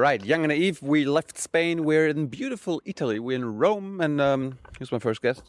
right, 0.00 0.24
young 0.24 0.42
and 0.44 0.48
naive. 0.48 0.82
We 0.82 1.04
left 1.04 1.38
Spain. 1.38 1.84
We're 1.84 2.08
in 2.08 2.26
beautiful 2.26 2.80
Italy. 2.84 3.18
We're 3.18 3.36
in 3.36 3.58
Rome, 3.58 4.00
and 4.00 4.20
um, 4.20 4.58
here's 4.78 4.90
my 4.90 4.98
first 4.98 5.20
guest. 5.20 5.42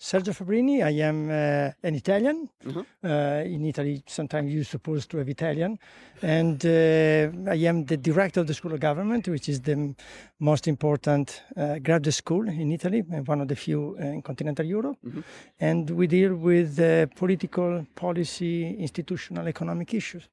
Sergio 0.00 0.34
Fabbrini. 0.34 0.82
I 0.84 0.90
am 1.08 1.30
uh, 1.30 1.70
an 1.84 1.94
Italian. 1.94 2.48
Mm-hmm. 2.64 2.80
Uh, 3.04 3.08
in 3.44 3.64
Italy, 3.64 4.02
sometimes 4.06 4.52
you're 4.52 4.64
supposed 4.64 5.08
to 5.12 5.18
have 5.18 5.28
Italian. 5.28 5.78
And 6.20 6.66
uh, 6.66 7.50
I 7.52 7.58
am 7.70 7.84
the 7.84 7.96
director 7.96 8.40
of 8.40 8.48
the 8.48 8.54
School 8.54 8.74
of 8.74 8.80
Government, 8.80 9.28
which 9.28 9.48
is 9.48 9.60
the 9.60 9.94
most 10.40 10.66
important 10.66 11.40
uh, 11.56 11.78
graduate 11.78 12.14
school 12.14 12.48
in 12.48 12.72
Italy, 12.72 13.04
and 13.12 13.28
one 13.28 13.40
of 13.40 13.46
the 13.46 13.54
few 13.54 13.94
in 13.98 14.22
continental 14.22 14.66
Europe. 14.66 14.96
Mm-hmm. 15.06 15.20
And 15.60 15.90
we 15.90 16.08
deal 16.08 16.34
with 16.34 16.80
uh, 16.80 17.06
political, 17.14 17.86
policy, 17.94 18.74
institutional, 18.74 19.46
economic 19.46 19.94
issues. 19.94 20.28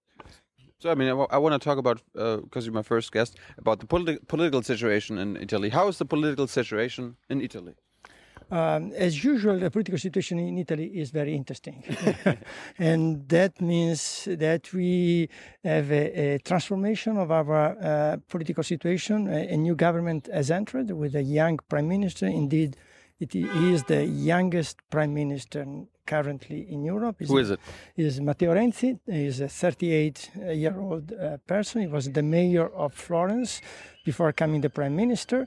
So, 0.82 0.90
I 0.90 0.96
mean, 0.96 1.10
I, 1.10 1.38
want 1.38 1.54
to 1.54 1.60
talk 1.60 1.78
about, 1.78 2.02
because 2.14 2.42
uh, 2.56 2.60
you're 2.62 2.74
my 2.74 2.84
first 2.84 3.12
guest, 3.12 3.38
about 3.58 3.82
the 3.82 3.86
politi- 3.86 4.26
political 4.30 4.62
situation 4.62 5.18
in 5.18 5.36
Italy. 5.36 5.70
How 5.70 5.90
is 5.90 5.98
the 5.98 6.06
political 6.06 6.48
situation 6.48 7.18
in 7.30 7.42
Italy? 7.42 7.74
Um, 8.50 8.94
as 8.94 9.22
usual, 9.24 9.60
the 9.60 9.70
political 9.70 10.00
situation 10.00 10.40
in 10.40 10.58
Italy 10.58 10.86
is 10.86 11.12
very 11.12 11.36
interesting. 11.36 11.84
and 12.80 13.28
that 13.28 13.60
means 13.60 14.26
that 14.32 14.72
we 14.72 15.30
have 15.66 15.92
a, 15.92 16.36
a 16.36 16.40
transformation 16.40 17.18
of 17.18 17.30
our 17.30 17.78
uh, 17.78 18.18
political 18.30 18.64
situation. 18.64 19.28
A, 19.28 19.50
a, 19.50 19.58
new 19.58 19.76
government 19.76 20.30
has 20.34 20.50
entered 20.50 20.92
with 20.92 21.14
a 21.14 21.22
young 21.22 21.60
prime 21.68 21.90
minister. 21.90 22.26
Indeed, 22.26 22.78
it 23.20 23.36
is 23.36 23.84
the 23.84 24.06
youngest 24.06 24.78
prime 24.90 25.14
minister 25.14 25.68
currently 26.10 26.60
in 26.74 26.80
Europe. 26.94 27.18
Who 27.32 27.38
is 27.38 27.52
it? 27.52 27.60
Is 27.96 28.20
Matteo 28.20 28.52
Renzi. 28.54 28.90
He's 29.06 29.40
a 29.42 29.52
38-year-old 29.64 31.08
uh, 31.14 31.38
person. 31.54 31.82
He 31.82 31.88
was 31.88 32.06
the 32.20 32.24
mayor 32.24 32.68
of 32.84 32.94
Florence 32.94 33.62
before 34.10 34.32
coming 34.32 34.62
the 34.62 34.70
prime 34.80 34.96
minister, 34.96 35.40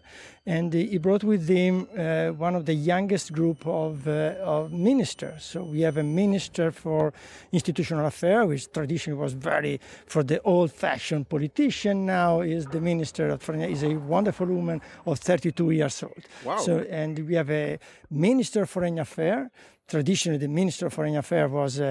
and 0.47 0.73
he 0.73 0.98
brought 0.98 1.25
with 1.25 1.48
him 1.48 1.75
uh, 1.99 2.29
one 2.46 2.54
of 2.54 2.65
the 2.71 2.74
youngest 2.93 3.32
group 3.32 3.66
of, 3.66 4.07
uh, 4.07 4.57
of 4.57 4.71
ministers. 4.91 5.43
So 5.52 5.65
we 5.65 5.80
have 5.80 5.96
a 5.96 6.02
minister 6.23 6.71
for 6.71 7.13
institutional 7.51 8.07
affairs, 8.07 8.47
which 8.47 8.65
traditionally 8.73 9.19
was 9.26 9.32
very 9.32 9.80
for 10.07 10.23
the 10.23 10.38
old-fashioned 10.43 11.29
politician. 11.29 12.07
Now 12.07 12.32
is 12.43 12.66
the 12.66 12.80
minister 12.80 13.24
of 13.30 13.43
foreign 13.43 13.63
is 13.63 13.82
a 13.82 13.95
wonderful 14.16 14.47
woman 14.47 14.80
of 15.07 15.19
32 15.19 15.71
years 15.71 16.02
old. 16.02 16.24
Wow. 16.45 16.59
So 16.59 16.73
and 17.01 17.13
we 17.29 17.35
have 17.35 17.51
a 17.51 17.79
minister 18.10 18.66
for 18.66 18.82
foreign 18.82 18.99
affairs 18.99 19.49
traditionally 19.93 20.38
the 20.38 20.48
Minister 20.48 20.87
of 20.87 20.95
Foreign 20.95 21.16
Affairs 21.16 21.51
was 21.51 21.79
uh, 21.79 21.85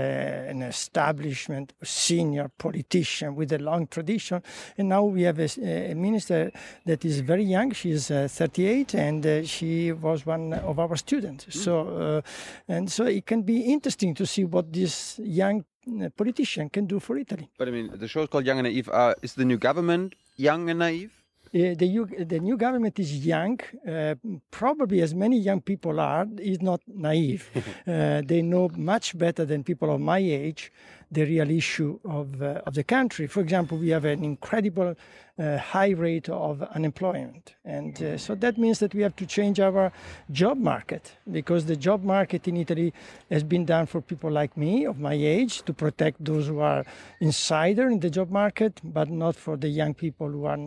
an 0.53 0.63
establishment 0.63 1.73
senior 1.83 2.49
politician 2.57 3.35
with 3.35 3.51
a 3.53 3.59
long 3.59 3.85
tradition, 3.85 4.41
and 4.75 4.89
now 4.89 5.03
we 5.03 5.21
have 5.21 5.39
a, 5.39 5.49
a 5.91 5.93
minister 5.93 6.51
that 6.87 7.05
is 7.05 7.19
very 7.19 7.43
young. 7.43 7.71
She 7.71 7.91
is 7.91 8.09
uh, 8.09 8.27
38, 8.27 8.95
and 8.95 9.23
uh, 9.23 9.43
she 9.45 9.91
was 9.91 10.25
one 10.25 10.51
of 10.53 10.79
our 10.79 10.95
students. 10.95 11.45
Mm. 11.45 11.53
So, 11.53 11.73
uh, 11.77 12.21
and 12.67 12.91
so 12.91 13.05
it 13.05 13.27
can 13.27 13.43
be 13.43 13.71
interesting 13.75 14.15
to 14.15 14.25
see 14.25 14.45
what 14.45 14.73
this 14.73 15.19
young 15.19 15.63
politician 16.17 16.69
can 16.69 16.87
do 16.87 16.99
for 16.99 17.17
Italy. 17.17 17.49
But 17.59 17.67
I 17.67 17.71
mean, 17.71 17.91
the 17.93 18.07
show 18.07 18.23
is 18.23 18.29
called 18.29 18.45
Young 18.47 18.57
and 18.57 18.67
Naive. 18.67 18.89
Uh, 18.89 19.13
is 19.21 19.35
the 19.35 19.45
new 19.45 19.57
government 19.57 20.15
young 20.37 20.71
and 20.71 20.79
naive? 20.79 21.20
Uh, 21.53 21.75
the, 21.75 21.87
new, 21.89 22.05
the 22.05 22.39
new 22.39 22.55
government 22.55 22.97
is 22.97 23.25
young. 23.25 23.59
Uh, 23.85 24.15
probably 24.51 25.01
as 25.01 25.13
many 25.13 25.37
young 25.37 25.59
people 25.59 25.99
are, 25.99 26.25
is 26.37 26.61
not 26.61 26.79
naive. 26.87 27.49
uh, 27.87 28.21
they 28.25 28.41
know 28.41 28.69
much 28.77 29.17
better 29.17 29.43
than 29.43 29.61
people 29.61 29.93
of 29.93 29.99
my 29.99 30.19
age 30.19 30.71
the 31.11 31.25
real 31.25 31.51
issue 31.51 31.99
of, 32.05 32.41
uh, 32.41 32.61
of 32.65 32.73
the 32.73 32.85
country. 32.85 33.27
For 33.27 33.41
example, 33.41 33.77
we 33.77 33.89
have 33.89 34.05
an 34.05 34.23
incredible 34.23 34.95
uh, 35.41 35.57
high 35.57 35.89
rate 35.89 36.29
of 36.29 36.61
unemployment. 36.75 37.55
And 37.65 38.01
uh, 38.03 38.17
so 38.17 38.35
that 38.35 38.57
means 38.57 38.79
that 38.79 38.93
we 38.93 39.01
have 39.01 39.15
to 39.15 39.25
change 39.25 39.59
our 39.59 39.91
job 40.31 40.57
market 40.57 41.17
because 41.31 41.65
the 41.65 41.75
job 41.75 42.03
market 42.03 42.47
in 42.47 42.57
Italy 42.57 42.93
has 43.31 43.43
been 43.43 43.65
done 43.65 43.85
for 43.87 44.01
people 44.01 44.29
like 44.29 44.55
me 44.55 44.85
of 44.85 44.99
my 44.99 45.13
age 45.13 45.63
to 45.63 45.73
protect 45.73 46.23
those 46.23 46.47
who 46.47 46.59
are 46.59 46.85
insider 47.19 47.89
in 47.89 47.99
the 47.99 48.09
job 48.09 48.29
market, 48.29 48.79
but 48.83 49.09
not 49.09 49.35
for 49.35 49.57
the 49.57 49.69
young 49.69 49.93
people 49.93 50.29
who 50.29 50.45
are 50.45 50.59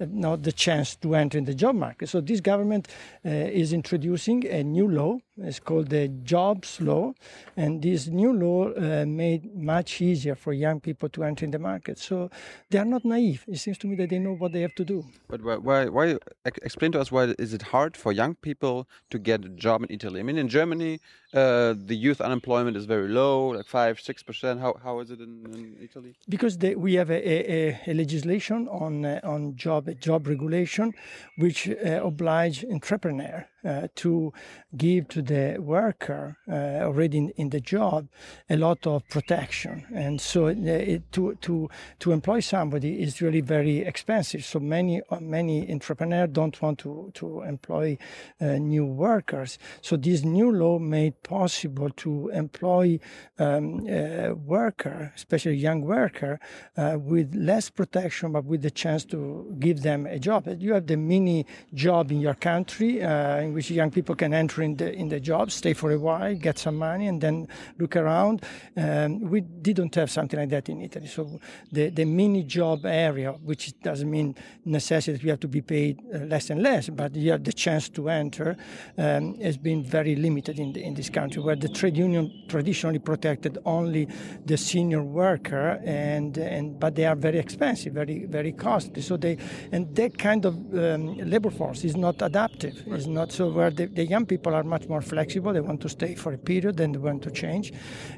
not 0.00 0.42
the 0.42 0.52
chance 0.52 0.96
to 0.96 1.14
enter 1.14 1.38
in 1.38 1.44
the 1.44 1.54
job 1.54 1.74
market. 1.76 2.08
So 2.08 2.20
this 2.20 2.40
government 2.40 2.88
uh, 3.24 3.28
is 3.30 3.72
introducing 3.72 4.46
a 4.46 4.64
new 4.64 4.88
law. 4.88 5.18
It's 5.38 5.60
called 5.60 5.90
the 5.90 6.08
Jobs 6.08 6.80
Law, 6.80 7.12
and 7.56 7.82
this 7.82 8.06
new 8.06 8.32
law 8.32 8.72
uh, 8.72 9.04
made 9.04 9.54
much 9.54 10.00
easier 10.00 10.34
for 10.34 10.54
young 10.54 10.80
people 10.80 11.10
to 11.10 11.24
enter 11.24 11.44
in 11.44 11.50
the 11.50 11.58
market. 11.58 11.98
So 11.98 12.30
they 12.70 12.78
are 12.78 12.86
not 12.86 13.04
naive. 13.04 13.44
It 13.46 13.58
seems 13.58 13.76
to 13.78 13.86
me 13.86 13.96
that 13.96 14.08
they 14.08 14.18
know 14.18 14.32
what 14.34 14.52
they 14.52 14.62
have 14.62 14.74
to 14.76 14.84
do. 14.84 15.04
But 15.28 15.42
why, 15.42 15.86
why, 15.88 16.16
explain 16.44 16.92
to 16.92 17.00
us 17.00 17.12
why 17.12 17.34
is 17.38 17.52
it 17.52 17.62
hard 17.62 17.98
for 17.98 18.12
young 18.12 18.34
people 18.36 18.88
to 19.10 19.18
get 19.18 19.44
a 19.44 19.50
job 19.50 19.82
in 19.82 19.88
Italy? 19.90 20.20
I 20.20 20.22
mean, 20.22 20.38
in 20.38 20.48
Germany, 20.48 21.00
uh, 21.34 21.74
the 21.76 21.96
youth 21.96 22.20
unemployment 22.20 22.76
is 22.76 22.84
very 22.84 23.08
low, 23.08 23.48
like 23.48 23.66
five, 23.66 24.00
six 24.00 24.22
percent. 24.22 24.60
How 24.60 24.74
how 24.82 25.00
is 25.00 25.10
it 25.10 25.20
in, 25.20 25.44
in 25.52 25.76
Italy? 25.80 26.14
Because 26.28 26.56
we 26.58 26.94
have 26.94 27.10
a, 27.10 27.20
a, 27.28 27.80
a, 27.88 27.94
legislation 27.94 28.68
on 28.68 29.04
uh, 29.04 29.20
on 29.24 29.56
job 29.56 29.88
job 29.98 30.28
regulation, 30.28 30.94
which 31.36 31.68
uh, 31.68 32.00
oblige 32.04 32.64
entrepreneur 32.70 33.44
uh, 33.64 33.88
to 33.96 34.32
give 34.76 35.08
to 35.08 35.20
the 35.20 35.56
worker 35.58 36.36
uh, 36.48 36.86
already 36.86 37.18
in, 37.18 37.30
in, 37.30 37.50
the 37.50 37.60
job 37.60 38.06
a 38.48 38.56
lot 38.56 38.86
of 38.86 39.02
protection, 39.08 39.84
and 39.92 40.20
so 40.20 40.46
it, 40.46 41.10
to 41.10 41.34
to 41.40 41.68
to 41.98 42.12
employ 42.12 42.38
somebody 42.38 43.02
is 43.02 43.20
really 43.20 43.40
very 43.40 43.78
expensive. 43.78 44.44
So 44.44 44.60
many 44.60 45.02
many 45.20 45.68
entrepreneurs 45.70 46.30
don't 46.30 46.62
want 46.62 46.78
to 46.80 47.10
to 47.14 47.42
employ 47.42 47.98
new 48.40 48.86
workers. 48.86 49.58
So 49.80 49.96
this 49.96 50.22
new 50.22 50.52
law 50.52 50.78
made 50.78 51.20
possible 51.26 51.90
to 51.90 52.28
employ 52.28 52.98
um, 53.38 53.86
a 53.88 54.32
worker, 54.32 55.12
especially 55.16 55.52
a 55.52 55.62
young 55.68 55.80
worker, 55.82 56.38
uh, 56.76 56.96
with 56.98 57.34
less 57.34 57.68
protection 57.68 58.32
but 58.32 58.44
with 58.44 58.62
the 58.62 58.70
chance 58.70 59.04
to 59.04 59.18
give 59.58 59.82
them 59.82 60.06
a 60.06 60.18
job. 60.18 60.46
You 60.58 60.74
have 60.74 60.86
the 60.86 60.96
mini 60.96 61.46
job 61.74 62.12
in 62.12 62.20
your 62.20 62.34
country 62.34 63.02
uh, 63.02 63.38
in 63.44 63.52
which 63.54 63.70
young 63.70 63.90
people 63.90 64.14
can 64.14 64.32
enter 64.32 64.62
in 64.62 64.76
the 64.76 64.92
in 64.92 65.08
the 65.08 65.20
job, 65.20 65.50
stay 65.50 65.74
for 65.74 65.90
a 65.92 65.98
while, 65.98 66.34
get 66.34 66.58
some 66.58 66.76
money, 66.76 67.06
and 67.08 67.20
then 67.20 67.48
look 67.78 67.96
around. 67.96 68.42
Um, 68.76 69.20
we 69.32 69.40
didn't 69.40 69.94
have 69.96 70.10
something 70.10 70.38
like 70.38 70.50
that 70.50 70.68
in 70.68 70.80
Italy. 70.80 71.08
So 71.08 71.40
the 71.72 71.90
the 71.90 72.04
mini 72.04 72.42
job 72.44 72.86
area, 72.86 73.32
which 73.32 73.78
doesn't 73.80 74.10
mean 74.10 74.34
necessarily 74.64 75.22
you 75.24 75.30
have 75.30 75.40
to 75.40 75.48
be 75.48 75.62
paid 75.62 75.94
uh, 76.14 76.18
less 76.18 76.50
and 76.50 76.62
less, 76.62 76.88
but 76.88 77.14
you 77.16 77.32
have 77.32 77.42
the 77.42 77.52
chance 77.52 77.88
to 77.90 78.08
enter, 78.08 78.56
um, 78.98 79.34
has 79.40 79.56
been 79.58 79.82
very 79.82 80.14
limited 80.16 80.58
in 80.58 80.72
the, 80.72 80.82
in 80.82 80.94
this 81.06 81.14
country, 81.14 81.42
where 81.42 81.56
the 81.56 81.68
trade 81.68 81.96
union 81.96 82.32
traditionally 82.48 82.98
protected 82.98 83.58
only 83.64 84.08
the 84.44 84.56
senior 84.56 85.02
worker, 85.02 85.80
and 85.84 86.38
and 86.38 86.78
but 86.78 86.94
they 86.94 87.04
are 87.06 87.16
very 87.16 87.38
expensive, 87.38 87.92
very 87.92 88.26
very 88.26 88.52
costly. 88.52 89.02
So 89.02 89.16
they 89.16 89.38
and 89.72 89.94
that 89.96 90.18
kind 90.18 90.44
of 90.44 90.54
um, 90.74 91.16
labor 91.18 91.50
force 91.50 91.84
is 91.84 91.96
not 91.96 92.22
adaptive. 92.22 92.82
Right. 92.86 92.98
Is 92.98 93.06
not 93.06 93.32
so 93.32 93.50
where 93.50 93.70
the, 93.70 93.86
the, 93.86 94.06
young 94.06 94.26
people 94.26 94.54
are 94.54 94.62
much 94.62 94.88
more 94.88 95.02
flexible. 95.02 95.52
They 95.52 95.60
want 95.60 95.80
to 95.82 95.88
stay 95.88 96.14
for 96.14 96.32
a 96.32 96.38
period, 96.38 96.76
then 96.76 96.92
they 96.92 96.98
want 96.98 97.22
to 97.22 97.30
change, 97.30 97.72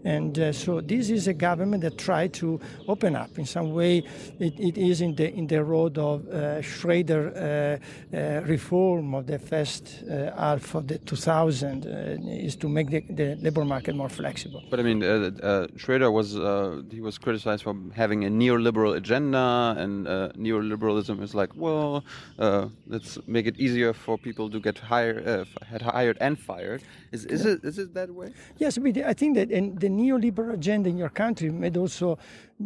and 0.05 0.39
uh, 0.39 0.53
so 0.53 0.81
this 0.81 1.11
is 1.11 1.29
a 1.29 1.35
government 1.35 1.83
that 1.83 1.99
try 1.99 2.29
to 2.29 2.61
open 2.87 3.17
up 3.17 3.39
in 3.39 3.47
some 3.47 3.73
way. 3.73 3.99
It, 4.39 4.55
it 4.59 4.79
is 4.79 5.01
in 5.01 5.15
the 5.15 5.33
in 5.33 5.47
the 5.47 5.63
road 5.63 5.99
of 5.99 6.27
uh, 6.29 6.63
Schroeder 6.63 7.23
uh, 7.29 8.17
uh 8.17 8.41
reform 8.47 9.15
of 9.15 9.27
the 9.27 9.39
first 9.39 10.05
uh, 10.11 10.31
half 10.37 10.75
of 10.75 10.87
the 10.87 10.99
2000 10.99 11.87
uh, 11.87 12.17
is 12.29 12.57
to 12.57 12.69
make 12.79 12.91
the, 12.91 13.01
the 13.21 13.29
labor 13.45 13.65
market 13.65 13.95
more 14.03 14.09
flexible. 14.09 14.63
But 14.71 14.79
I 14.81 14.83
mean, 14.83 15.03
uh, 15.03 15.31
uh, 15.43 15.67
Schroeder 15.77 16.11
was 16.11 16.29
uh, 16.37 16.83
he 16.91 17.01
was 17.01 17.19
criticized 17.19 17.63
for 17.67 17.75
having 17.95 18.21
a 18.25 18.31
neoliberal 18.43 18.97
agenda, 18.97 19.75
and 19.83 20.07
uh, 20.07 20.31
neoliberalism 20.47 21.23
is 21.23 21.35
like, 21.41 21.51
well, 21.65 22.05
uh, 22.39 22.69
let's 22.87 23.19
make 23.27 23.47
it 23.47 23.57
easier 23.65 23.93
for 23.93 24.15
people 24.19 24.47
to 24.55 24.59
get 24.61 24.77
hired, 24.79 25.27
uh, 25.27 25.45
hired 25.99 26.19
and 26.21 26.39
fired. 26.39 26.81
Is 27.13 27.25
is 27.35 27.45
yeah. 27.45 27.53
it 27.53 27.65
is 27.71 27.77
it 27.79 27.95
that 27.95 28.11
way? 28.19 28.29
Yes, 28.63 28.79
I 29.13 29.15
think 29.21 29.31
that 29.39 29.49
the 29.85 29.91
neoliberal 30.01 30.55
agenda 30.55 30.89
in 30.89 30.97
your 31.05 31.13
country 31.23 31.49
made 31.51 31.77
also 31.77 32.19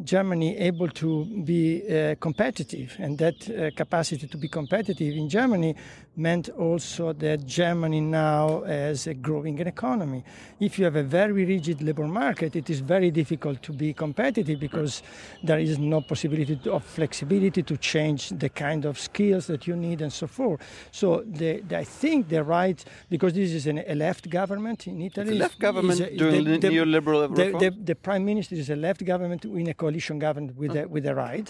Germany 0.05 0.57
able 0.57 0.89
to 0.89 1.25
be 1.45 1.83
uh, 1.83 2.15
competitive, 2.19 2.97
and 2.99 3.19
that 3.19 3.51
uh, 3.51 3.71
capacity 3.77 4.27
to 4.27 4.39
be 4.39 4.49
competitive 4.49 5.15
in 5.15 5.29
Germany 5.29 5.77
meant 6.17 6.49
also 6.51 7.13
that 7.13 7.47
Germany 7.47 8.01
now 8.01 8.63
has 8.63 9.07
a 9.07 9.15
growing 9.15 9.59
economy. 9.59 10.25
If 10.61 10.79
you 10.79 10.85
have 10.85 10.97
a 10.97 11.03
very 11.03 11.45
rigid 11.45 11.83
labor 11.83 12.07
market, 12.07 12.57
it 12.57 12.71
is 12.71 12.81
very 12.81 13.11
difficult 13.11 13.63
to 13.63 13.73
be 13.73 13.93
competitive 13.93 14.59
because 14.61 15.03
there 15.43 15.59
is 15.59 15.79
no 15.79 16.01
possibility 16.01 16.59
of 16.71 16.85
flexibility 16.85 17.63
to 17.63 17.77
change 17.77 18.31
the 18.31 18.49
kind 18.49 18.85
of 18.85 18.99
skills 18.99 19.47
that 19.47 19.67
you 19.67 19.77
need 19.77 20.01
and 20.01 20.13
so 20.13 20.27
forth. 20.27 20.61
So 20.91 21.23
the, 21.27 21.61
the, 21.61 21.79
I 21.79 21.85
think 21.85 22.29
the 22.29 22.43
right, 22.45 22.83
because 23.11 23.35
this 23.35 23.53
is 23.53 23.67
an, 23.67 23.83
a 23.87 23.95
left 23.95 24.29
government 24.31 24.87
in 24.87 25.03
Italy. 25.03 25.29
It's 25.29 25.37
a 25.37 25.39
left 25.39 25.59
government 25.59 26.17
doing 26.17 26.45
the, 26.45 26.59
neoliberal 26.59 27.35
the, 27.35 27.59
the, 27.59 27.71
the, 27.71 27.95
prime 27.95 28.25
minister 28.25 28.55
is 28.55 28.71
a 28.71 28.77
left 28.77 29.05
government 29.05 29.45
in 29.45 29.69
a 29.69 29.75
coalition 29.83 30.19
government 30.27 30.57
with 30.57 30.73
the, 30.77 30.85
with 30.95 31.05
the 31.09 31.15
right, 31.27 31.49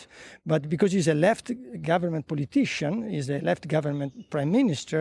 but 0.53 0.63
because 0.75 0.91
he's 0.97 1.09
a 1.09 1.19
left 1.29 1.47
government 1.93 2.25
politician, 2.27 2.93
he's 3.15 3.29
a 3.39 3.41
left 3.51 3.65
government 3.77 4.13
prime 4.35 4.51
minister, 4.61 5.01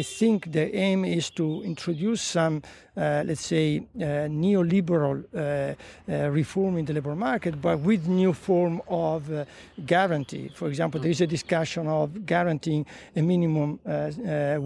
I 0.00 0.02
think 0.18 0.38
the 0.58 0.66
aim 0.86 1.04
is 1.04 1.30
to 1.40 1.46
introduce 1.72 2.22
some, 2.22 2.54
uh, 2.96 3.24
let's 3.28 3.46
say, 3.54 3.66
uh, 3.78 4.28
neoliberal 4.44 5.16
uh, 5.24 5.38
uh, 5.38 6.30
reform 6.40 6.72
in 6.78 6.84
the 6.84 6.94
labor 6.98 7.16
market, 7.28 7.54
but 7.60 7.76
with 7.88 8.08
new 8.08 8.32
form 8.32 8.80
of 8.88 9.30
uh, 9.30 9.44
guarantee. 9.86 10.50
For 10.54 10.68
example, 10.68 11.00
there 11.00 11.10
is 11.10 11.20
a 11.20 11.26
discussion 11.26 11.84
of 11.88 12.24
guaranteeing 12.26 12.84
a 13.16 13.22
minimum 13.22 13.78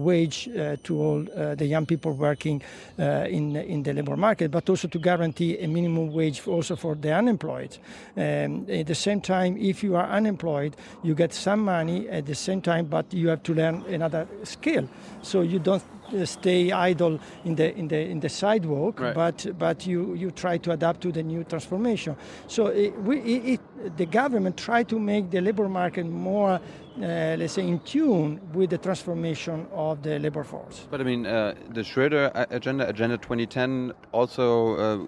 wage 0.05 0.49
to 0.83 0.91
all 1.03 1.19
the 1.55 1.65
young 1.65 1.85
people 1.85 2.11
working 2.27 2.61
in 2.97 3.55
in 3.55 3.83
the 3.83 3.93
labor 3.93 4.17
market, 4.17 4.51
but 4.51 4.69
also 4.69 4.87
to 4.87 4.99
guarantee 4.99 5.51
a 5.65 5.67
minimum 5.67 6.07
wage 6.13 6.39
also 6.47 6.75
for 6.75 6.95
the 6.95 7.11
unemployed. 7.21 7.77
Um, 8.15 8.65
at 8.69 8.87
the 8.87 8.95
same 8.95 9.21
time, 9.21 9.57
if 9.57 9.83
you 9.83 9.95
are 9.95 10.07
unemployed, 10.07 10.75
you 11.03 11.15
get 11.15 11.33
some 11.33 11.65
money 11.65 12.07
at 12.09 12.25
the 12.25 12.35
same 12.35 12.61
time, 12.61 12.85
but 12.85 13.13
you 13.13 13.29
have 13.29 13.43
to 13.43 13.53
learn 13.53 13.83
another 13.87 14.27
skill. 14.43 14.87
So 15.21 15.41
you 15.41 15.59
don't 15.59 15.83
uh, 16.13 16.25
stay 16.25 16.71
idle 16.71 17.19
in 17.43 17.55
the 17.55 17.75
in 17.77 17.87
the 17.87 17.99
in 17.99 18.19
the 18.19 18.29
sidewalk, 18.29 18.99
right. 18.99 19.13
but 19.13 19.45
but 19.57 19.85
you 19.85 20.13
you 20.13 20.31
try 20.31 20.57
to 20.57 20.71
adapt 20.71 21.01
to 21.01 21.11
the 21.11 21.23
new 21.23 21.43
transformation. 21.43 22.15
So 22.47 22.67
it, 22.67 22.97
we, 23.01 23.19
it, 23.19 23.97
the 23.97 24.05
government 24.05 24.57
try 24.57 24.83
to 24.83 24.99
make 24.99 25.29
the 25.31 25.41
labor 25.41 25.67
market 25.67 26.05
more. 26.05 26.61
Uh, 26.97 27.35
let's 27.37 27.53
say 27.53 27.61
in 27.61 27.79
tune 27.81 28.39
with 28.53 28.71
the 28.71 28.77
transformation 28.79 29.67
of 29.71 30.01
the 30.01 30.17
labor 30.17 30.43
force. 30.43 30.87
But 30.89 30.99
I 30.99 31.03
mean, 31.03 31.27
uh, 31.27 31.53
the 31.69 31.83
Schroeder 31.83 32.31
agenda, 32.49 32.89
Agenda 32.89 33.17
2010, 33.17 33.93
also 34.11 34.77
uh, 34.77 35.05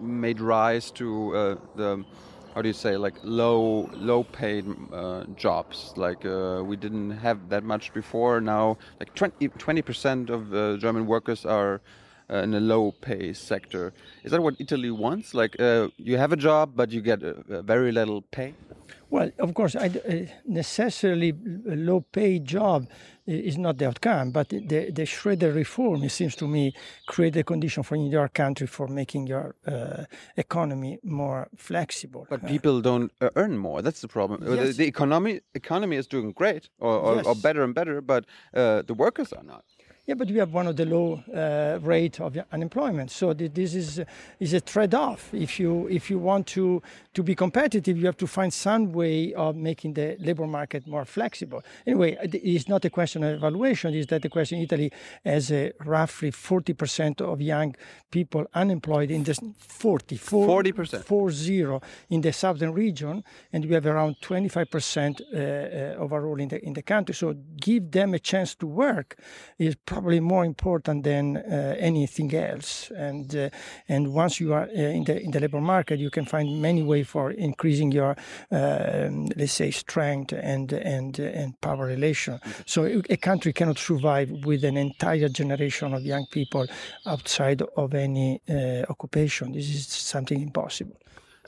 made 0.00 0.40
rise 0.40 0.90
to 0.92 1.36
uh, 1.36 1.56
the 1.76 2.04
how 2.58 2.62
do 2.62 2.68
you 2.68 2.74
say 2.88 2.96
like 2.96 3.14
low 3.22 3.88
low 3.94 4.24
paid 4.24 4.66
uh, 4.92 5.22
jobs? 5.36 5.92
Like 5.94 6.26
uh, 6.26 6.60
we 6.64 6.74
didn't 6.74 7.12
have 7.12 7.50
that 7.50 7.62
much 7.62 7.94
before. 7.94 8.40
Now 8.40 8.78
like 8.98 9.14
20 9.14 9.82
percent 9.82 10.28
of 10.28 10.52
uh, 10.52 10.76
German 10.76 11.06
workers 11.06 11.46
are 11.46 11.80
uh, 12.28 12.38
in 12.38 12.54
a 12.54 12.58
low 12.58 12.90
pay 13.00 13.32
sector. 13.32 13.92
Is 14.24 14.32
that 14.32 14.42
what 14.42 14.56
Italy 14.58 14.90
wants? 14.90 15.34
Like 15.34 15.54
uh, 15.60 15.86
you 15.98 16.18
have 16.18 16.32
a 16.32 16.36
job 16.36 16.72
but 16.74 16.90
you 16.90 17.00
get 17.00 17.22
a 17.22 17.62
very 17.62 17.92
little 17.92 18.22
pay 18.22 18.54
well, 19.10 19.30
of 19.38 19.54
course, 19.54 19.74
I, 19.76 19.86
uh, 19.86 20.32
necessarily 20.46 21.30
a 21.30 21.76
low 21.76 22.00
paid 22.00 22.44
job 22.44 22.88
is 23.26 23.58
not 23.58 23.78
the 23.78 23.86
outcome, 23.86 24.30
but 24.30 24.48
the, 24.48 24.90
the 24.90 25.04
Schroeder 25.04 25.52
reform, 25.52 26.02
it 26.02 26.10
seems 26.10 26.34
to 26.36 26.48
me, 26.48 26.74
create 27.06 27.36
a 27.36 27.42
condition 27.42 27.82
for 27.82 27.96
your 27.96 28.28
country 28.28 28.66
for 28.66 28.88
making 28.88 29.26
your 29.26 29.54
uh, 29.66 30.04
economy 30.36 30.98
more 31.02 31.48
flexible. 31.56 32.26
But 32.30 32.46
people 32.46 32.80
don't 32.80 33.12
uh, 33.20 33.30
earn 33.36 33.58
more. 33.58 33.82
That's 33.82 34.00
the 34.00 34.08
problem. 34.08 34.42
Yes. 34.42 34.68
The, 34.68 34.72
the, 34.84 34.86
economy 34.86 35.40
economy 35.54 35.96
is 35.96 36.06
doing 36.06 36.32
great 36.32 36.70
or, 36.78 36.96
or, 36.96 37.16
yes. 37.16 37.26
or 37.26 37.34
better 37.34 37.62
and 37.62 37.74
better, 37.74 38.00
but 38.00 38.24
uh, 38.54 38.82
the 38.82 38.94
workers 38.94 39.32
are 39.32 39.44
not. 39.44 39.64
Yeah, 40.08 40.14
but 40.14 40.28
we 40.30 40.38
have 40.38 40.54
one 40.54 40.66
of 40.66 40.74
the 40.74 40.86
low 40.86 41.22
uh, 41.34 41.78
rate 41.82 42.18
of 42.18 42.34
unemployment. 42.50 43.10
So 43.10 43.34
this 43.34 43.74
is 43.74 44.00
is 44.40 44.54
a 44.54 44.60
trade-off. 44.62 45.34
If 45.34 45.60
you 45.60 45.86
if 45.88 46.08
you 46.08 46.18
want 46.18 46.46
to 46.54 46.80
to 47.12 47.22
be 47.22 47.34
competitive, 47.34 47.98
you 47.98 48.06
have 48.06 48.16
to 48.16 48.26
find 48.26 48.50
some 48.50 48.92
way 48.92 49.34
of 49.34 49.54
making 49.54 49.92
the 49.92 50.16
labor 50.18 50.46
market 50.46 50.86
more 50.86 51.04
flexible. 51.04 51.62
Anyway, 51.86 52.16
it's 52.22 52.68
not 52.68 52.86
a 52.86 52.90
question 52.90 53.22
of 53.22 53.34
evaluation. 53.34 53.92
Is 53.92 54.06
that 54.06 54.22
the 54.22 54.30
question? 54.30 54.60
Italy 54.60 54.90
has 55.26 55.52
a 55.52 55.72
roughly 55.84 56.30
40% 56.30 57.20
of 57.20 57.42
young 57.42 57.74
people 58.10 58.46
unemployed 58.54 59.10
in 59.10 59.24
the 59.24 59.34
40 59.58 60.16
40% 60.16 61.04
40 61.04 61.80
in 62.08 62.22
the 62.22 62.32
southern 62.32 62.72
region, 62.72 63.22
and 63.52 63.66
we 63.66 63.74
have 63.74 63.84
around 63.84 64.16
25% 64.22 65.20
uh, 65.20 65.36
uh, 65.36 66.02
overall 66.02 66.40
in 66.40 66.48
the 66.48 66.64
in 66.64 66.72
the 66.72 66.82
country. 66.82 67.14
So 67.14 67.34
give 67.60 67.90
them 67.90 68.14
a 68.14 68.18
chance 68.18 68.54
to 68.54 68.66
work 68.66 69.18
is 69.58 69.76
probably 69.98 70.20
more 70.20 70.44
important 70.44 71.02
than 71.02 71.36
uh, 71.36 71.74
anything 71.78 72.32
else. 72.32 72.92
And 72.96 73.34
uh, 73.34 73.50
and 73.88 74.14
once 74.14 74.38
you 74.38 74.52
are 74.54 74.68
uh, 74.68 74.96
in 74.98 75.04
the 75.04 75.20
in 75.20 75.30
the 75.32 75.40
labor 75.40 75.60
market, 75.60 75.98
you 75.98 76.10
can 76.10 76.24
find 76.24 76.62
many 76.62 76.82
ways 76.82 77.08
for 77.08 77.32
increasing 77.32 77.90
your 77.90 78.16
let's 78.50 79.52
say 79.52 79.70
strength 79.72 80.32
and 80.32 80.72
and 80.72 81.18
and 81.18 81.60
power 81.60 81.86
relation. 81.86 82.38
So 82.64 82.84
a 83.10 83.16
country 83.16 83.52
cannot 83.52 83.78
survive 83.78 84.30
with 84.46 84.62
an 84.64 84.76
entire 84.76 85.28
generation 85.28 85.94
of 85.94 86.02
young 86.02 86.26
people 86.30 86.66
outside 87.04 87.62
of 87.76 87.94
any 87.94 88.40
occupation. 88.88 89.52
This 89.52 89.68
is 89.68 89.86
something 89.88 90.40
impossible. 90.40 90.96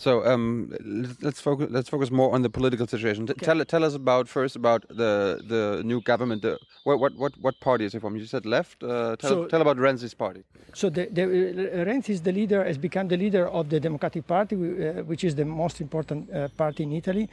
So 0.01 0.25
um, 0.25 0.73
let's 1.21 1.43
focus. 1.43 1.69
Let's 1.71 1.91
focus 1.91 2.11
more 2.11 2.35
on 2.35 2.41
the 2.41 2.49
political 2.49 2.87
situation. 2.87 3.25
Okay. 3.25 3.45
Tell 3.45 3.63
tell 3.67 3.85
us 3.85 3.95
about 3.95 4.29
first 4.29 4.57
about 4.57 4.89
the 4.89 5.13
the 5.53 5.83
new 5.85 6.01
government. 6.01 6.41
The, 6.41 6.59
what 6.85 6.99
what 7.01 7.13
what 7.17 7.33
what 7.43 7.61
party 7.61 7.85
is 7.85 7.95
it 7.95 8.01
from? 8.01 8.17
You 8.17 8.25
said 8.25 8.47
left. 8.47 8.83
Uh, 8.83 9.17
tell, 9.17 9.31
so, 9.31 9.47
tell 9.47 9.61
about 9.61 9.77
Renzi's 9.77 10.15
party. 10.15 10.43
So 10.73 10.89
the, 10.89 11.05
the 11.13 11.25
uh, 11.25 11.85
Renzi 11.85 12.11
is 12.17 12.23
the 12.23 12.33
leader. 12.33 12.65
Has 12.65 12.79
become 12.79 13.09
the 13.09 13.19
leader 13.19 13.47
of 13.49 13.69
the 13.69 13.79
Democratic 13.79 14.27
Party, 14.27 14.57
uh, 14.57 15.03
which 15.03 15.23
is 15.23 15.35
the 15.35 15.45
most 15.45 15.83
important 15.83 16.33
uh, 16.33 16.49
party 16.57 16.85
in 16.85 16.93
Italy. 16.93 17.29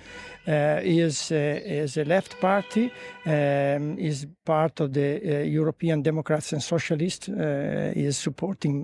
Uh, 0.46 0.81
is 0.84 1.31
uh, 1.31 1.36
is 1.63 1.96
a 1.96 2.04
left 2.04 2.38
party. 2.42 2.92
Um, 3.25 3.98
is 3.98 4.28
part 4.54 4.76
of 4.84 4.90
the 5.00 5.10
European 5.60 5.98
Democrats 6.02 6.48
and 6.54 6.62
Socialists. 6.76 7.28
is 8.08 8.16
supporting 8.28 8.76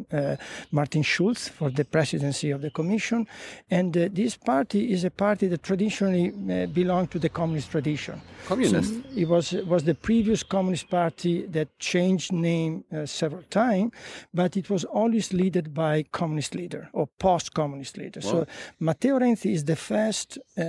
Martin 0.71 1.03
Schulz 1.11 1.41
for 1.57 1.69
the 1.79 1.85
presidency 1.85 2.49
of 2.55 2.59
the 2.61 2.71
Commission 2.79 3.27
and 3.69 3.95
uh, 3.97 4.09
this 4.11 4.35
party 4.37 4.91
is 4.91 5.03
a 5.03 5.09
party 5.09 5.47
that 5.47 5.63
traditionally 5.63 6.27
uh, 6.29 6.65
belonged 6.67 7.11
to 7.11 7.19
the 7.19 7.29
communist 7.29 7.71
tradition. 7.71 8.21
Communist. 8.45 8.93
So 8.93 9.01
it 9.15 9.27
was 9.27 9.51
was 9.73 9.83
the 9.83 9.95
previous 9.95 10.43
communist 10.43 10.89
party 10.89 11.45
that 11.47 11.67
changed 11.79 12.31
name 12.31 12.83
uh, 12.91 13.05
several 13.05 13.43
times, 13.49 13.91
but 14.33 14.57
it 14.57 14.69
was 14.69 14.83
always 14.83 15.33
led 15.33 15.73
by 15.73 16.03
communist 16.11 16.55
leader 16.55 16.89
or 16.93 17.07
post-communist 17.19 17.97
leader. 17.97 18.21
Wow. 18.23 18.31
So 18.31 18.47
Matteo 18.79 19.19
Renzi 19.19 19.53
is 19.53 19.63
the 19.63 19.75
first 19.75 20.37
uh, 20.37 20.63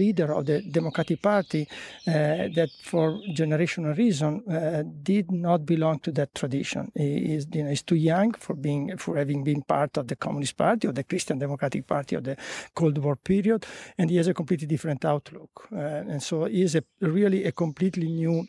leader 0.00 0.32
of 0.32 0.46
the 0.46 0.62
Democratic 0.62 1.20
Party 1.20 1.68
uh, 2.06 2.12
that, 2.56 2.70
for 2.82 3.20
generational 3.34 3.94
reason, 4.14 4.42
uh, 4.48 4.82
did 5.02 5.30
not 5.30 5.66
belong 5.66 5.98
to 6.00 6.12
that 6.12 6.34
tradition. 6.34 6.92
He 6.94 7.34
is, 7.34 7.46
you 7.52 7.64
know, 7.64 7.74
too 7.74 7.96
young 7.96 8.32
for 8.32 8.54
being 8.54 8.96
for 8.96 9.16
having 9.16 9.44
been 9.44 9.62
part 9.62 9.96
of 9.98 10.06
the 10.06 10.16
Communist 10.16 10.56
Party 10.56 10.88
or 10.88 10.92
the 10.92 11.04
Christian 11.04 11.38
Democratic 11.38 11.86
Party 11.86 12.16
of 12.16 12.24
the 12.24 12.36
Cold 12.74 12.98
War 12.98 13.16
period, 13.16 13.66
and 13.98 14.10
he 14.10 14.16
has 14.16 14.28
a 14.28 14.34
completely 14.34 14.66
different 14.66 15.04
outlook. 15.04 15.68
Uh, 15.72 16.12
and 16.12 16.22
so 16.22 16.44
he 16.44 16.62
is 16.62 16.74
a, 16.74 16.82
really 17.00 17.44
a 17.44 17.52
completely 17.52 18.08
new 18.08 18.46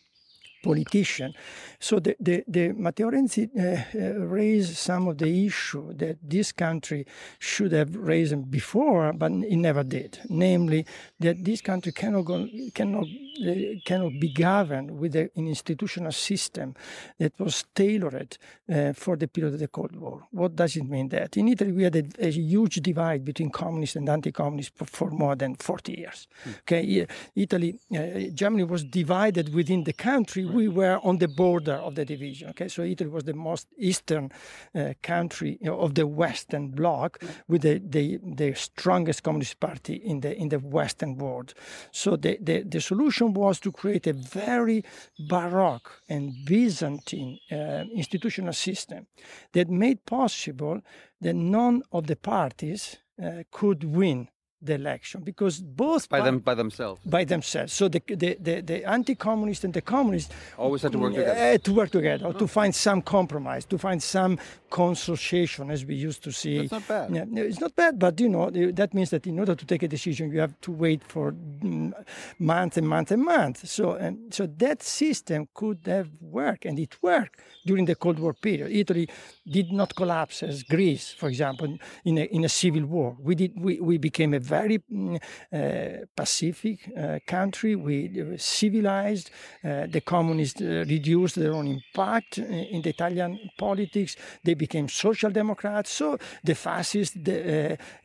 politician. 0.65 1.33
So 1.79 1.99
the, 1.99 2.15
the, 2.19 2.43
the 2.47 2.73
Matteo 2.73 3.11
Renzi 3.11 3.43
uh, 3.45 3.61
uh, 3.61 4.25
raised 4.37 4.75
some 4.75 5.07
of 5.07 5.17
the 5.17 5.45
issue 5.45 5.93
that 5.93 6.17
this 6.23 6.51
country 6.51 7.05
should 7.39 7.71
have 7.71 7.95
raised 7.95 8.49
before, 8.49 9.13
but 9.13 9.31
it 9.31 9.59
never 9.67 9.83
did. 9.83 10.19
Namely, 10.29 10.85
that 11.19 11.43
this 11.45 11.61
country 11.61 11.91
cannot 11.91 12.25
go, 12.25 12.47
cannot 12.73 13.05
uh, 13.35 13.53
cannot 13.83 14.13
be 14.19 14.29
governed 14.29 14.91
with 14.91 15.13
a, 15.15 15.29
an 15.35 15.47
institutional 15.47 16.11
system 16.11 16.73
that 17.19 17.33
was 17.37 17.65
tailored 17.75 18.37
uh, 18.73 18.93
for 18.93 19.17
the 19.17 19.27
period 19.27 19.53
of 19.53 19.59
the 19.59 19.67
Cold 19.67 19.95
War. 19.95 20.23
What 20.31 20.55
does 20.55 20.77
it 20.77 20.87
mean 20.87 21.09
that? 21.09 21.35
In 21.35 21.49
Italy, 21.49 21.73
we 21.73 21.83
had 21.83 21.95
a, 21.97 22.05
a 22.19 22.31
huge 22.31 22.75
divide 22.75 23.25
between 23.25 23.49
communists 23.49 23.97
and 23.97 24.07
anti-communists 24.07 24.71
for, 24.75 24.85
for, 24.85 25.09
more 25.11 25.35
than 25.35 25.55
40 25.55 25.93
years. 25.93 26.27
Mm. 26.45 26.59
Okay, 26.59 27.07
Italy, 27.35 27.75
uh, 27.93 28.31
Germany 28.33 28.63
was 28.63 28.85
divided 28.85 29.53
within 29.53 29.83
the 29.83 29.93
country 29.93 30.45
we 30.55 30.67
were 30.67 30.99
on 31.03 31.17
the 31.17 31.27
border 31.27 31.75
of 31.75 31.95
the 31.95 32.05
division. 32.05 32.49
Okay, 32.49 32.67
so 32.67 32.81
Italy 32.83 33.09
was 33.09 33.25
the 33.25 33.33
most 33.33 33.67
eastern 33.77 34.31
uh, 34.73 34.93
country 35.03 35.57
you 35.61 35.67
know, 35.69 35.79
of 35.79 35.93
the 35.93 36.07
Western 36.07 36.69
Bloc, 36.69 37.21
with 37.47 37.61
the, 37.61 37.79
the, 37.79 38.19
the 38.23 38.53
strongest 38.55 39.23
communist 39.23 39.59
party 39.59 39.95
in 39.95 40.21
the 40.21 40.35
in 40.35 40.49
the 40.49 40.59
Western 40.59 41.17
world. 41.17 41.53
So 41.91 42.15
the, 42.15 42.37
the, 42.41 42.63
the 42.63 42.81
solution 42.81 43.33
was 43.33 43.59
to 43.59 43.71
create 43.71 44.07
a 44.07 44.13
very 44.13 44.83
baroque 45.27 46.01
and 46.09 46.33
Byzantine 46.45 47.39
uh, 47.51 47.83
institutional 47.93 48.53
system 48.53 49.07
that 49.51 49.69
made 49.69 50.05
possible 50.05 50.81
that 51.21 51.35
none 51.35 51.83
of 51.91 52.07
the 52.07 52.15
parties 52.15 52.97
uh, 53.21 53.43
could 53.51 53.83
win 53.83 54.27
the 54.61 54.73
election 54.73 55.21
because 55.21 55.59
both 55.59 56.09
by 56.09 56.21
them 56.21 56.39
by 56.39 56.55
themselves. 56.55 57.01
by 57.05 57.23
themselves. 57.23 57.73
So 57.73 57.87
the 57.87 58.01
the, 58.07 58.37
the, 58.39 58.61
the 58.61 58.89
anti-communist 58.89 59.63
and 59.63 59.73
the 59.73 59.81
communist 59.81 60.31
always 60.57 60.81
had 60.81 60.91
to 60.93 60.97
work 60.97 61.13
together. 61.13 61.53
uh, 61.53 61.57
to 61.57 61.73
work 61.73 61.91
together 61.91 62.27
oh. 62.27 62.31
to 62.33 62.47
find 62.47 62.73
some 62.73 63.01
compromise 63.01 63.65
to 63.65 63.77
find 63.77 64.01
some 64.01 64.39
consultation 64.69 65.69
as 65.71 65.85
we 65.85 65.95
used 65.95 66.23
to 66.23 66.31
see. 66.31 66.57
It's 66.57 66.71
not 66.71 66.87
bad. 66.87 67.15
Yeah, 67.15 67.43
it's 67.43 67.59
not 67.59 67.75
bad 67.75 67.99
but 67.99 68.19
you 68.19 68.29
know 68.29 68.49
that 68.49 68.93
means 68.93 69.09
that 69.09 69.27
in 69.27 69.39
order 69.39 69.55
to 69.55 69.65
take 69.65 69.83
a 69.83 69.87
decision 69.87 70.31
you 70.31 70.39
have 70.39 70.59
to 70.61 70.71
wait 70.71 71.03
for 71.03 71.31
mm, 71.33 71.93
months 72.39 72.77
and 72.77 72.87
months 72.87 73.11
and 73.11 73.23
months. 73.23 73.69
So 73.69 73.93
and 73.93 74.33
so 74.33 74.47
that 74.47 74.81
system 74.83 75.47
could 75.53 75.79
have 75.85 76.09
worked 76.21 76.65
and 76.65 76.79
it 76.79 76.95
worked 77.01 77.39
during 77.65 77.85
the 77.85 77.95
cold 77.95 78.19
war 78.19 78.33
period. 78.33 78.71
Italy 78.71 79.09
did 79.47 79.71
not 79.71 79.95
collapse 79.95 80.41
as 80.43 80.63
greece 80.63 81.11
for 81.11 81.27
example 81.29 81.77
in 82.03 82.17
a, 82.17 82.23
in 82.23 82.43
a 82.45 82.49
civil 82.49 82.85
war. 82.85 83.17
We 83.19 83.35
did 83.35 83.51
we, 83.55 83.79
we 83.79 83.97
became 83.97 84.33
a 84.33 84.39
very 84.45 84.77
mm, 84.79 85.19
uh, 85.53 86.05
pacific 86.15 86.77
uh, 86.97 87.19
country. 87.25 87.75
We 87.75 88.37
civilized. 88.37 89.31
Uh, 89.63 89.87
the 89.87 90.01
communists 90.01 90.61
reduced 90.61 91.35
their 91.35 91.53
own 91.53 91.67
impact 91.67 92.37
in 92.37 92.81
the 92.81 92.89
Italian 92.89 93.39
politics. 93.57 94.15
They 94.43 94.53
became 94.53 94.87
social 94.89 95.31
democrats. 95.31 95.91
So 95.91 96.17
the 96.43 96.55
fascists 96.55 97.17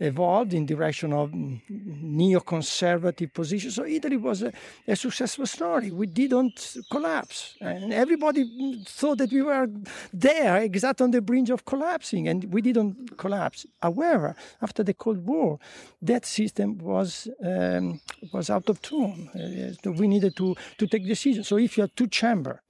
evolved 0.01 0.55
in 0.55 0.67
direction 0.67 1.13
of 1.13 1.31
mm, 1.31 1.61
neoconservative 1.71 3.33
positions. 3.33 3.75
So 3.75 3.85
Italy 3.85 4.17
was 4.17 4.43
a, 4.43 4.53
a 4.87 4.97
successful 4.97 5.47
story. 5.47 5.91
We 5.91 6.07
didn't 6.07 6.77
collapse, 6.91 7.57
and 7.61 7.93
everybody 7.93 8.45
mm, 8.45 8.87
thought 8.89 9.19
that 9.19 9.33
we 9.33 9.43
were 9.43 9.69
there, 10.13 10.59
exactly 10.63 11.05
on 11.05 11.11
the 11.11 11.21
brink 11.21 11.49
of 11.51 11.65
collapsing, 11.65 12.29
and 12.29 12.53
we 12.53 12.61
didn't 12.63 13.17
collapse. 13.17 13.67
However, 13.83 14.35
after 14.61 14.83
the 14.83 14.95
Cold 14.95 15.27
War, 15.27 15.59
that 16.03 16.25
system 16.39 16.79
was 16.79 17.29
um, 17.53 18.01
was 18.33 18.51
out 18.51 18.69
of 18.69 18.77
tune. 18.89 19.29
Uh, 19.35 19.91
we 20.01 20.07
needed 20.15 20.35
to 20.37 20.47
to 20.79 20.85
take 20.87 21.05
decisions. 21.15 21.49
So 21.49 21.57
if 21.59 21.77
you 21.77 21.83
have 21.85 21.95
two 21.95 22.09
chamber, 22.21 22.63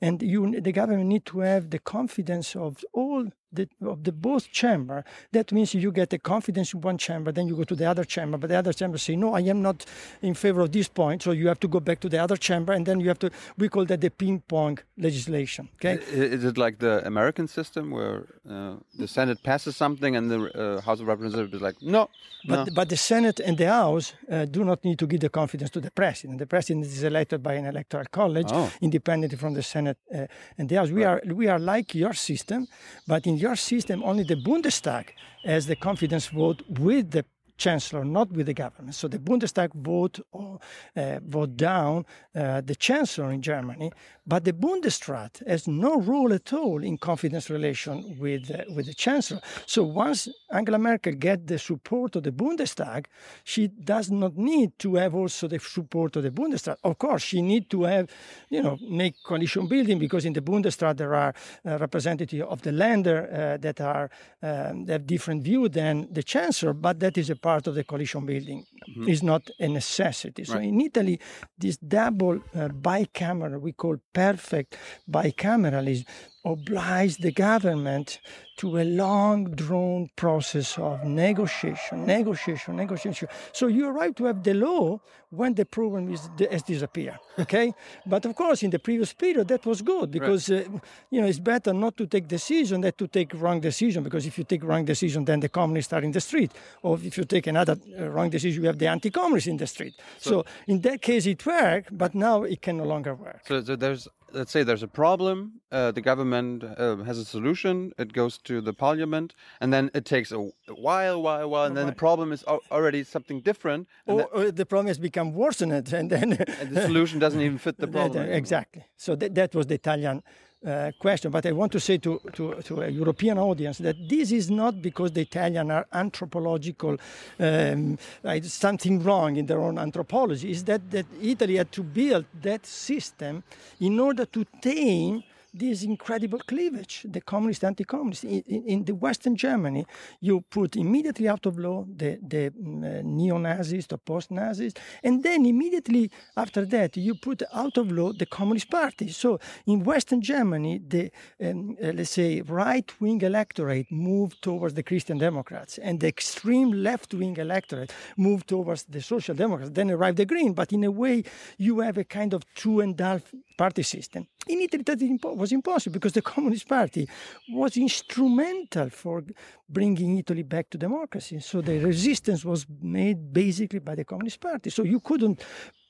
and 0.00 0.22
you 0.22 0.40
the 0.60 0.72
government 0.80 1.08
need 1.14 1.24
to 1.32 1.40
have 1.40 1.70
the 1.70 1.82
confidence 1.96 2.56
of 2.56 2.84
all 2.92 3.24
the, 3.52 3.68
of 3.82 4.04
the 4.04 4.12
both 4.12 4.50
chamber, 4.50 5.04
that 5.32 5.52
means 5.52 5.74
you 5.74 5.92
get 5.92 6.12
a 6.12 6.18
confidence 6.18 6.74
in 6.74 6.80
one 6.80 6.98
chamber, 6.98 7.32
then 7.32 7.46
you 7.46 7.56
go 7.56 7.64
to 7.64 7.74
the 7.74 7.88
other 7.88 8.04
chamber, 8.04 8.38
but 8.38 8.48
the 8.48 8.56
other 8.56 8.72
chamber 8.72 8.98
say, 8.98 9.16
no, 9.16 9.34
I 9.34 9.40
am 9.40 9.62
not 9.62 9.84
in 10.22 10.34
favor 10.34 10.60
of 10.60 10.72
this 10.72 10.88
point, 10.88 11.22
so 11.22 11.32
you 11.32 11.48
have 11.48 11.60
to 11.60 11.68
go 11.68 11.80
back 11.80 12.00
to 12.00 12.08
the 12.08 12.18
other 12.18 12.36
chamber, 12.36 12.72
and 12.72 12.86
then 12.86 13.00
you 13.00 13.08
have 13.08 13.18
to, 13.20 13.30
we 13.58 13.68
call 13.68 13.84
that 13.86 14.00
the 14.00 14.10
ping 14.10 14.40
pong 14.40 14.78
legislation. 14.96 15.68
Okay? 15.76 15.94
Is 16.10 16.44
it 16.44 16.56
like 16.58 16.78
the 16.78 17.06
American 17.06 17.48
system 17.48 17.90
where 17.90 18.26
uh, 18.48 18.74
the 18.98 19.08
Senate 19.08 19.42
passes 19.42 19.76
something 19.76 20.16
and 20.16 20.30
the 20.30 20.40
uh, 20.40 20.80
House 20.80 21.00
of 21.00 21.06
Representatives 21.06 21.54
is 21.54 21.62
like, 21.62 21.76
no. 21.82 22.08
But, 22.46 22.64
no. 22.64 22.72
but 22.74 22.88
the 22.88 22.96
Senate 22.96 23.40
and 23.40 23.58
the 23.58 23.66
House 23.66 24.14
uh, 24.30 24.44
do 24.46 24.64
not 24.64 24.84
need 24.84 24.98
to 24.98 25.06
give 25.06 25.20
the 25.20 25.28
confidence 25.28 25.70
to 25.70 25.80
the 25.80 25.90
President. 25.90 26.38
The 26.38 26.46
President 26.46 26.86
is 26.86 27.02
elected 27.02 27.42
by 27.42 27.54
an 27.54 27.66
electoral 27.66 28.06
college, 28.10 28.48
oh. 28.50 28.70
independently 28.80 29.36
from 29.36 29.54
the 29.54 29.62
Senate 29.62 29.98
uh, 30.14 30.26
and 30.56 30.68
the 30.68 30.76
House. 30.76 30.90
We, 30.90 31.04
right. 31.04 31.20
are, 31.26 31.34
we 31.34 31.48
are 31.48 31.58
like 31.58 31.94
your 31.94 32.14
system, 32.14 32.66
but 33.06 33.26
in 33.26 33.36
your 33.40 33.56
system, 33.56 34.02
only 34.04 34.24
the 34.24 34.36
Bundestag 34.36 35.04
has 35.44 35.66
the 35.66 35.76
confidence 35.76 36.26
vote 36.28 36.62
with 36.68 37.10
the 37.10 37.24
chancellor, 37.60 38.04
not 38.04 38.32
with 38.32 38.46
the 38.46 38.54
government. 38.54 38.94
So 38.94 39.06
the 39.06 39.18
Bundestag 39.18 39.70
vote 39.74 40.18
or 40.32 40.58
uh, 40.96 41.20
vote 41.36 41.56
down 41.56 42.06
uh, 42.34 42.60
the 42.70 42.74
chancellor 42.74 43.30
in 43.30 43.42
Germany, 43.42 43.92
but 44.26 44.44
the 44.44 44.52
Bundesrat 44.52 45.46
has 45.46 45.68
no 45.68 45.92
role 46.12 46.32
at 46.32 46.52
all 46.52 46.82
in 46.82 46.96
confidence 46.98 47.50
relation 47.50 47.94
with 48.18 48.50
uh, 48.50 48.64
with 48.74 48.86
the 48.86 48.94
chancellor. 48.94 49.40
So 49.66 49.80
once 49.82 50.28
Angela 50.58 50.78
Merkel 50.78 51.14
gets 51.26 51.42
the 51.52 51.58
support 51.58 52.16
of 52.16 52.22
the 52.22 52.32
Bundestag, 52.32 53.06
she 53.44 53.68
does 53.68 54.10
not 54.10 54.32
need 54.36 54.70
to 54.78 54.94
have 55.02 55.14
also 55.14 55.48
the 55.48 55.58
support 55.58 56.16
of 56.16 56.22
the 56.22 56.30
Bundestag. 56.30 56.76
Of 56.82 56.94
course, 57.04 57.22
she 57.30 57.42
need 57.42 57.64
to 57.70 57.78
have, 57.84 58.06
you 58.48 58.62
know, 58.62 58.78
make 58.88 59.14
coalition 59.22 59.66
building 59.66 59.98
because 59.98 60.24
in 60.24 60.32
the 60.32 60.44
Bundestag 60.50 60.96
there 60.96 61.14
are 61.14 61.34
uh, 61.66 61.78
representatives 61.78 62.46
of 62.48 62.62
the 62.62 62.72
Länder 62.82 63.18
uh, 63.22 63.56
that 63.58 63.80
are 63.80 64.10
um, 64.42 64.86
have 64.86 65.06
different 65.06 65.42
view 65.50 65.68
than 65.68 66.06
the 66.10 66.22
chancellor, 66.22 66.72
but 66.72 67.00
that 67.00 67.18
is 67.18 67.28
a 67.30 67.36
part 67.36 67.49
part 67.50 67.66
of 67.66 67.74
the 67.74 67.84
coalition 67.84 68.24
building 68.24 68.60
mm-hmm. 68.64 69.08
is 69.08 69.20
not 69.22 69.42
a 69.58 69.68
necessity. 69.68 70.42
So 70.44 70.54
right. 70.54 70.64
in 70.64 70.80
Italy, 70.80 71.16
this 71.62 71.76
double 71.78 72.36
uh, 72.36 72.68
bicameral, 72.90 73.60
we 73.60 73.72
call 73.72 73.96
perfect 74.24 74.70
bicameralism, 75.18 76.06
oblige 76.44 77.16
the 77.18 77.32
government 77.32 78.20
to 78.56 78.78
a 78.78 78.84
long 78.84 79.44
drawn 79.54 80.10
process 80.16 80.78
of 80.78 81.02
negotiation, 81.04 82.04
negotiation, 82.04 82.76
negotiation. 82.76 83.28
So 83.52 83.68
you 83.68 83.88
arrive 83.88 84.14
to 84.16 84.24
have 84.26 84.42
the 84.42 84.52
law 84.52 85.00
when 85.30 85.54
the 85.54 85.64
problem 85.64 86.12
is, 86.12 86.28
has 86.50 86.62
disappeared. 86.62 87.18
Okay, 87.40 87.72
but 88.04 88.26
of 88.26 88.34
course 88.34 88.62
in 88.62 88.70
the 88.70 88.78
previous 88.78 89.14
period 89.14 89.48
that 89.48 89.64
was 89.64 89.80
good 89.80 90.10
because 90.10 90.50
right. 90.50 90.66
uh, 90.66 90.78
you 91.10 91.22
know 91.22 91.26
it's 91.26 91.38
better 91.38 91.72
not 91.72 91.96
to 91.96 92.06
take 92.06 92.28
decision 92.28 92.82
than 92.82 92.92
to 92.92 93.06
take 93.06 93.32
wrong 93.32 93.60
decision 93.60 94.02
because 94.02 94.26
if 94.26 94.36
you 94.36 94.44
take 94.44 94.62
wrong 94.62 94.84
decision 94.84 95.24
then 95.24 95.40
the 95.40 95.48
communists 95.48 95.92
are 95.94 96.02
in 96.02 96.12
the 96.12 96.20
street, 96.20 96.52
or 96.82 96.98
if 97.02 97.16
you 97.16 97.24
take 97.24 97.46
another 97.46 97.76
uh, 97.98 98.10
wrong 98.10 98.28
decision 98.28 98.62
you 98.62 98.66
have 98.66 98.78
the 98.78 98.86
anti-communists 98.86 99.48
in 99.48 99.56
the 99.56 99.66
street. 99.66 99.94
So, 100.18 100.30
so 100.30 100.44
in 100.66 100.82
that 100.82 101.00
case 101.00 101.24
it 101.24 101.46
worked, 101.46 101.96
but 101.96 102.14
now 102.14 102.42
it 102.42 102.60
can 102.60 102.76
no 102.76 102.84
longer 102.84 103.14
work. 103.14 103.40
So, 103.48 103.62
so 103.62 103.74
there's 103.74 104.06
let's 104.32 104.52
say 104.52 104.62
there's 104.62 104.82
a 104.82 104.88
problem, 104.88 105.60
uh, 105.72 105.90
the 105.92 106.00
government 106.00 106.64
uh, 106.64 106.96
has 106.96 107.18
a 107.18 107.24
solution, 107.24 107.92
it 107.98 108.12
goes 108.12 108.38
to 108.38 108.60
the 108.60 108.72
parliament, 108.72 109.34
and 109.60 109.72
then 109.72 109.90
it 109.94 110.04
takes 110.04 110.32
a 110.32 110.38
while, 110.68 111.22
while, 111.22 111.48
while, 111.50 111.64
and 111.64 111.76
then 111.76 111.86
the 111.86 111.92
problem 111.92 112.32
is 112.32 112.44
already 112.44 113.04
something 113.04 113.40
different. 113.40 113.88
Or, 114.06 114.24
or, 114.32 114.50
the 114.50 114.66
problem 114.66 114.88
has 114.88 114.98
become 114.98 115.32
worsened, 115.32 115.72
and 115.72 116.10
then 116.10 116.32
and 116.60 116.76
the 116.76 116.82
solution 116.82 117.18
doesn't 117.18 117.40
even 117.40 117.58
fit 117.58 117.78
the 117.78 117.88
problem. 117.98 118.28
exactly. 118.28 118.84
So 118.96 119.16
that, 119.16 119.34
that 119.34 119.54
was 119.54 119.66
the 119.66 119.74
Italian 119.74 120.22
uh, 120.66 120.92
question, 120.98 121.30
but 121.30 121.46
I 121.46 121.52
want 121.52 121.72
to 121.72 121.80
say 121.80 121.98
to, 121.98 122.20
to, 122.34 122.54
to, 122.62 122.82
a 122.82 122.88
European 122.88 123.38
audience 123.38 123.78
that 123.78 124.08
this 124.08 124.30
is 124.30 124.50
not 124.50 124.82
because 124.82 125.12
the 125.12 125.22
Italian 125.22 125.70
are 125.70 125.86
anthropological, 125.92 126.96
um, 127.38 127.98
like 128.22 128.44
something 128.44 129.02
wrong 129.02 129.36
in 129.36 129.46
their 129.46 129.60
own 129.60 129.78
anthropology. 129.78 130.50
Is 130.50 130.64
that, 130.64 130.90
that 130.90 131.06
Italy 131.20 131.56
had 131.56 131.72
to 131.72 131.82
build 131.82 132.26
that 132.42 132.66
system 132.66 133.42
in 133.80 133.98
order 133.98 134.26
to 134.26 134.44
tame 134.60 135.22
this 135.52 135.82
incredible 135.82 136.38
cleavage, 136.38 137.04
the 137.08 137.20
communist 137.20 137.64
anti-communist. 137.64 138.24
In, 138.24 138.42
in, 138.42 138.84
the 138.84 138.94
Western 138.94 139.36
Germany, 139.36 139.84
you 140.20 140.42
put 140.42 140.76
immediately 140.76 141.28
out 141.28 141.46
of 141.46 141.58
law 141.58 141.84
the, 141.96 142.18
the 142.22 142.50
mm, 142.50 142.84
uh, 142.84 143.02
neo-Nazis, 143.04 143.86
the 143.86 143.98
post-Nazis, 143.98 144.74
and 145.02 145.22
then 145.22 145.44
immediately 145.46 146.10
after 146.36 146.64
that, 146.66 146.96
you 146.96 147.14
put 147.14 147.42
out 147.52 147.76
of 147.76 147.90
law 147.90 148.12
the 148.12 148.26
Communist 148.26 148.70
Party. 148.70 149.08
So 149.08 149.40
in 149.66 149.82
Western 149.82 150.20
Germany, 150.20 150.80
the, 150.86 151.10
um, 151.42 151.76
uh, 151.82 151.92
let's 151.94 152.10
say, 152.10 152.40
right-wing 152.42 153.22
electorate 153.22 153.90
moved 153.90 154.42
towards 154.42 154.74
the 154.74 154.82
Christian 154.82 155.18
Democrats, 155.18 155.78
and 155.78 156.00
the 156.00 156.08
extreme 156.08 156.72
left-wing 156.72 157.36
electorate 157.36 157.92
moved 158.16 158.48
towards 158.48 158.84
the 158.84 159.02
Social 159.02 159.34
Democrats. 159.34 159.72
Then 159.72 159.90
arrived 159.90 160.18
the 160.18 160.26
Green, 160.26 160.52
but 160.52 160.72
in 160.72 160.84
a 160.84 160.90
way, 160.90 161.24
you 161.58 161.80
have 161.80 161.98
a 161.98 162.04
kind 162.04 162.34
of 162.34 162.42
two 162.54 162.80
and 162.80 163.00
a 163.00 163.04
half 163.04 163.34
party 163.56 163.82
system. 163.82 164.26
In 164.48 164.60
Italy, 164.62 164.82
that 164.84 165.02
was 165.40 165.52
impossible 165.52 165.94
because 165.94 166.12
the 166.12 166.22
Communist 166.34 166.68
Party 166.68 167.08
was 167.50 167.76
instrumental 167.76 168.90
for 168.90 169.24
bringing 169.68 170.18
Italy 170.18 170.42
back 170.42 170.70
to 170.70 170.78
democracy. 170.78 171.40
So 171.40 171.60
the 171.60 171.78
resistance 171.78 172.44
was 172.44 172.66
made 172.80 173.32
basically 173.32 173.80
by 173.80 173.94
the 173.94 174.04
Communist 174.04 174.40
Party. 174.40 174.70
So 174.70 174.82
you 174.82 175.00
couldn't 175.00 175.42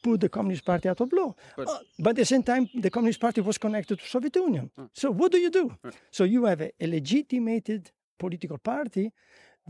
put 0.02 0.20
the 0.20 0.28
Communist 0.28 0.64
Party 0.64 0.88
out 0.88 1.00
of 1.00 1.12
law. 1.12 1.34
But, 1.56 1.68
uh, 1.68 1.78
but, 1.98 2.10
at 2.10 2.16
the 2.16 2.24
same 2.24 2.42
time, 2.42 2.68
the 2.74 2.90
Communist 2.90 3.20
Party 3.20 3.40
was 3.40 3.58
connected 3.58 3.98
to 3.98 4.06
Soviet 4.06 4.36
Union. 4.36 4.70
Uh, 4.78 4.84
so 4.92 5.10
what 5.10 5.32
do 5.32 5.38
you 5.38 5.50
do? 5.50 5.76
Uh, 5.84 5.90
so 6.10 6.24
you 6.24 6.44
have 6.44 6.60
a, 6.60 6.70
a 6.80 6.86
legitimated 6.86 7.90
political 8.18 8.58
party 8.58 9.12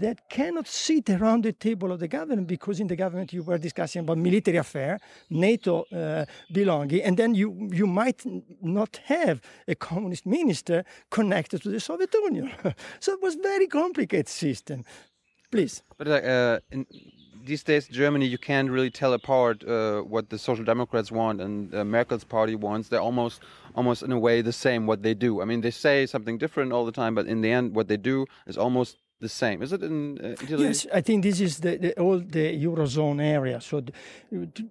that 0.01 0.29
cannot 0.29 0.67
sit 0.67 1.09
around 1.11 1.45
the 1.45 1.53
table 1.53 1.93
of 1.93 2.01
the 2.01 2.09
government 2.09 2.47
because 2.47 2.81
in 2.81 2.87
the 2.87 2.97
government 2.97 3.33
you 3.33 3.43
were 3.43 3.59
discussing 3.59 4.01
about 4.01 4.19
military 4.19 4.57
affair, 4.57 5.01
NATO 5.31 5.85
uh, 5.93 6.25
belonging, 6.53 7.03
and 7.03 7.17
then 7.17 7.35
you, 7.35 7.69
you 7.73 7.87
might 7.87 8.23
not 8.61 9.01
have 9.05 9.41
a 9.69 9.75
communist 9.75 10.27
minister 10.27 10.85
connected 11.11 11.63
to 11.63 11.71
the 11.71 11.81
Soviet 11.81 12.13
Union. 12.15 12.53
so 13.01 13.13
it 13.13 13.23
was 13.23 13.35
very 13.37 13.67
complicated 13.67 14.29
system. 14.29 14.85
Please. 15.51 15.83
But 15.99 16.09
uh, 16.09 16.61
in 16.71 16.87
these 17.45 17.63
days, 17.63 17.89
Germany, 17.89 18.27
you 18.27 18.39
can't 18.39 18.71
really 18.71 18.91
tell 18.91 19.13
apart 19.13 19.65
uh, 19.67 20.01
what 20.03 20.31
the 20.31 20.39
Social 20.39 20.65
Democrats 20.65 21.11
want 21.11 21.41
and 21.41 21.75
uh, 21.75 21.85
Merkel's 21.85 22.25
party 22.25 22.55
wants. 22.55 22.89
They're 22.89 23.01
almost, 23.01 23.41
almost 23.75 24.03
in 24.03 24.13
a 24.13 24.19
way, 24.19 24.43
the 24.43 24.53
same 24.53 24.87
what 24.87 25.03
they 25.03 25.15
do. 25.15 25.43
I 25.43 25.45
mean, 25.45 25.61
they 25.61 25.71
say 25.71 26.07
something 26.07 26.39
different 26.39 26.73
all 26.73 26.85
the 26.85 26.93
time, 26.93 27.15
but 27.15 27.27
in 27.27 27.41
the 27.41 27.51
end, 27.51 27.75
what 27.75 27.89
they 27.89 27.97
do 27.97 28.27
is 28.47 28.57
almost 28.57 28.99
the 29.21 29.29
same. 29.29 29.63
Is 29.63 29.73
it 29.73 29.83
in 29.83 30.19
uh, 30.19 30.29
Italy? 30.43 30.65
Yes, 30.65 30.87
I 30.93 31.01
think 31.03 31.23
this 31.23 31.41
is 31.41 31.59
the, 31.59 31.77
the 31.77 31.99
all 31.99 32.19
the 32.19 32.65
eurozone 32.65 33.23
area. 33.23 33.61
So 33.61 33.83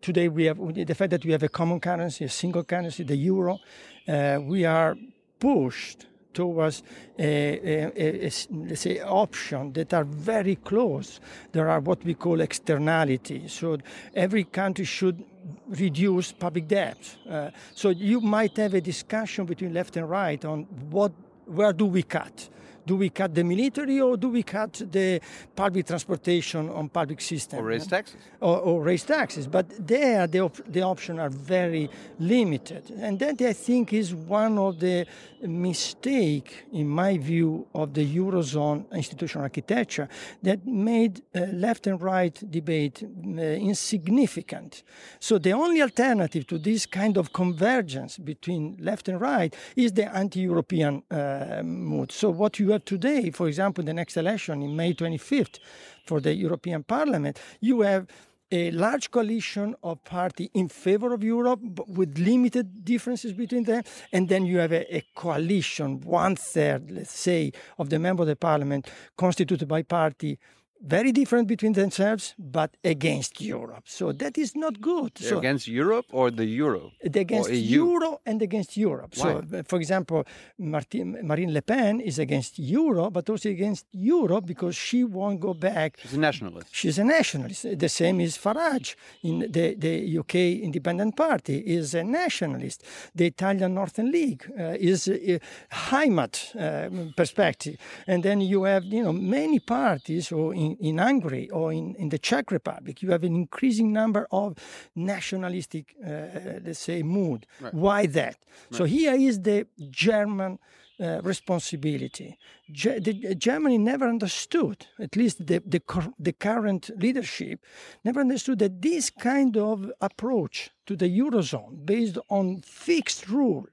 today 0.01 0.27
we 0.27 0.45
have 0.45 0.57
the 0.57 0.95
fact 0.95 1.11
that 1.11 1.23
we 1.23 1.31
have 1.31 1.43
a 1.43 1.49
common 1.49 1.79
currency, 1.79 2.25
a 2.25 2.29
single 2.29 2.63
currency, 2.63 3.03
the 3.03 3.15
euro. 3.15 3.59
Uh, 4.07 4.39
we 4.41 4.65
are 4.65 4.97
pushed 5.39 6.07
towards 6.33 6.83
a, 7.17 7.23
a, 7.23 8.25
a, 8.25 8.31
let's 8.51 8.81
say 8.81 8.99
options 9.01 9.73
that 9.73 9.93
are 9.93 10.03
very 10.03 10.55
close. 10.55 11.19
There 11.51 11.69
are 11.69 11.79
what 11.79 12.03
we 12.03 12.13
call 12.13 12.41
externalities. 12.41 13.53
So 13.53 13.77
every 14.15 14.43
country 14.43 14.85
should 14.85 15.23
reduce 15.67 16.31
public 16.31 16.67
debt. 16.67 17.17
Uh, 17.29 17.49
so 17.73 17.89
you 17.89 18.21
might 18.21 18.57
have 18.57 18.73
a 18.73 18.81
discussion 18.81 19.45
between 19.45 19.73
left 19.73 19.97
and 19.97 20.09
right 20.09 20.43
on 20.45 20.63
what 20.89 21.11
where 21.45 21.73
do 21.73 21.85
we 21.85 22.03
cut 22.03 22.49
Do 22.89 22.95
we 22.95 23.09
cut 23.11 23.35
the 23.35 23.43
military 23.43 24.01
or 24.01 24.17
do 24.17 24.29
we 24.29 24.41
cut 24.41 24.73
the 24.91 25.21
public 25.55 25.85
transportation 25.85 26.69
on 26.69 26.89
public 26.89 27.21
system? 27.21 27.59
Or 27.59 27.65
raise 27.65 27.85
taxes. 27.85 28.17
Or, 28.41 28.57
or 28.57 28.81
raise 28.81 29.03
taxes. 29.03 29.45
But 29.45 29.65
there, 29.87 30.25
the, 30.25 30.39
op- 30.39 30.65
the 30.67 30.81
options 30.81 31.19
are 31.19 31.29
very 31.29 31.87
limited. 32.17 32.89
And 32.97 33.19
that, 33.19 33.39
I 33.43 33.53
think, 33.53 33.93
is 33.93 34.15
one 34.15 34.57
of 34.57 34.79
the 34.79 35.05
mistake, 35.41 36.65
in 36.73 36.87
my 36.87 37.17
view, 37.19 37.67
of 37.75 37.93
the 37.93 38.05
Eurozone 38.17 38.91
institutional 38.91 39.43
architecture 39.43 40.09
that 40.41 40.65
made 40.65 41.21
uh, 41.35 41.41
left 41.53 41.85
and 41.85 42.01
right 42.01 42.35
debate 42.49 43.03
uh, 43.03 43.41
insignificant. 43.41 44.83
So 45.19 45.37
the 45.37 45.53
only 45.53 45.81
alternative 45.81 46.47
to 46.47 46.57
this 46.57 46.87
kind 46.87 47.17
of 47.17 47.33
convergence 47.33 48.17
between 48.17 48.77
left 48.79 49.07
and 49.09 49.21
right 49.21 49.55
is 49.75 49.93
the 49.93 50.13
anti-European 50.13 51.03
uh, 51.11 51.61
mood. 51.63 52.11
So 52.11 52.31
what 52.31 52.59
you 52.59 52.71
have 52.71 52.78
today, 52.85 53.31
for 53.31 53.47
example, 53.47 53.83
the 53.83 53.93
next 53.93 54.17
election 54.17 54.61
in 54.61 54.75
May 54.75 54.93
25th 54.93 55.59
for 56.05 56.19
the 56.19 56.33
European 56.33 56.83
Parliament, 56.83 57.39
you 57.59 57.81
have 57.81 58.07
a 58.51 58.71
large 58.71 59.11
coalition 59.11 59.75
of 59.83 60.03
parties 60.03 60.49
in 60.53 60.69
favor 60.69 61.13
of 61.13 61.23
Europe, 61.23 61.59
with 61.87 62.17
limited 62.17 62.83
differences 62.83 63.33
between 63.33 63.63
them, 63.63 63.83
and 64.11 64.27
then 64.27 64.45
you 64.45 64.57
have 64.57 64.71
a, 64.71 64.95
a 64.95 65.03
coalition, 65.15 66.01
one 66.01 66.35
third, 66.35 66.89
let's 66.89 67.17
say, 67.17 67.51
of 67.77 67.89
the 67.89 67.99
members 67.99 68.23
of 68.23 68.27
the 68.27 68.35
parliament 68.35 68.89
constituted 69.17 69.67
by 69.67 69.83
party 69.83 70.39
very 70.81 71.11
different 71.11 71.47
between 71.47 71.73
themselves, 71.73 72.35
but 72.37 72.75
against 72.83 73.41
Europe. 73.41 73.83
So 73.85 74.11
that 74.13 74.37
is 74.37 74.55
not 74.55 74.79
good. 74.79 75.17
So 75.17 75.37
against 75.37 75.67
Europe 75.67 76.05
or 76.11 76.31
the 76.31 76.45
euro? 76.45 76.91
against? 77.03 77.51
Euro 77.51 78.21
and 78.25 78.41
against 78.41 78.77
Europe. 78.77 79.15
So, 79.15 79.41
Why? 79.51 79.59
uh, 79.59 79.63
for 79.63 79.77
example, 79.77 80.25
Martin, 80.57 81.17
Marine 81.23 81.53
Le 81.53 81.61
Pen 81.61 81.99
is 81.99 82.19
against 82.19 82.59
Euro, 82.59 83.09
but 83.09 83.29
also 83.29 83.49
against 83.49 83.85
Europe 83.91 84.45
because 84.45 84.75
she 84.75 85.03
won't 85.03 85.39
go 85.39 85.53
back 85.53 85.97
She's 86.01 86.13
a 86.13 86.19
nationalist. 86.19 86.67
She's 86.71 86.97
a 86.97 87.03
nationalist. 87.03 87.65
The 87.77 87.89
same 87.89 88.21
is 88.21 88.37
Farage 88.37 88.95
in 89.23 89.39
the, 89.39 89.75
the 89.75 90.17
UK 90.19 90.35
Independent 90.63 91.15
Party 91.15 91.57
is 91.59 91.93
a 91.93 92.03
nationalist. 92.03 92.83
The 93.13 93.27
Italian 93.27 93.73
Northern 93.73 94.11
League 94.11 94.49
uh, 94.57 94.75
is 94.79 95.07
a 95.07 95.39
Heimat 95.71 96.55
uh, 96.55 97.11
perspective. 97.15 97.77
And 98.07 98.23
then 98.23 98.41
you 98.41 98.63
have, 98.63 98.85
you 98.85 99.03
know, 99.03 99.13
many 99.13 99.59
parties 99.59 100.31
or 100.31 100.53
in, 100.53 100.68
in 100.79 100.97
Hungary 100.97 101.49
or 101.49 101.71
in, 101.73 101.95
in 101.95 102.09
the 102.09 102.19
Czech 102.19 102.51
Republic, 102.51 103.01
you 103.01 103.11
have 103.11 103.23
an 103.23 103.35
increasing 103.35 103.91
number 103.93 104.27
of 104.31 104.57
nationalistic, 104.95 105.95
uh, 106.05 106.59
let's 106.65 106.79
say, 106.79 107.03
mood. 107.03 107.45
Why 107.71 108.05
that? 108.07 108.37
So 108.71 108.83
here 108.85 109.13
is 109.13 109.41
the 109.41 109.67
German 109.89 110.59
uh, 111.01 111.21
responsibility. 111.23 112.37
Ge- 112.71 113.01
the, 113.01 113.35
Germany 113.35 113.77
never 113.77 114.07
understood, 114.07 114.85
at 114.99 115.15
least 115.15 115.47
the, 115.47 115.63
the, 115.65 115.79
cur- 115.79 116.13
the 116.19 116.33
current 116.33 116.89
leadership, 116.97 117.65
never 118.03 118.19
understood 118.19 118.59
that 118.59 118.81
this 118.81 119.09
kind 119.09 119.55
of 119.55 119.91
approach 120.01 120.71
to 120.85 120.97
the 120.97 121.07
Eurozone 121.07 121.85
based 121.85 122.17
on 122.29 122.61
fixed 122.61 123.29
rule 123.29 123.67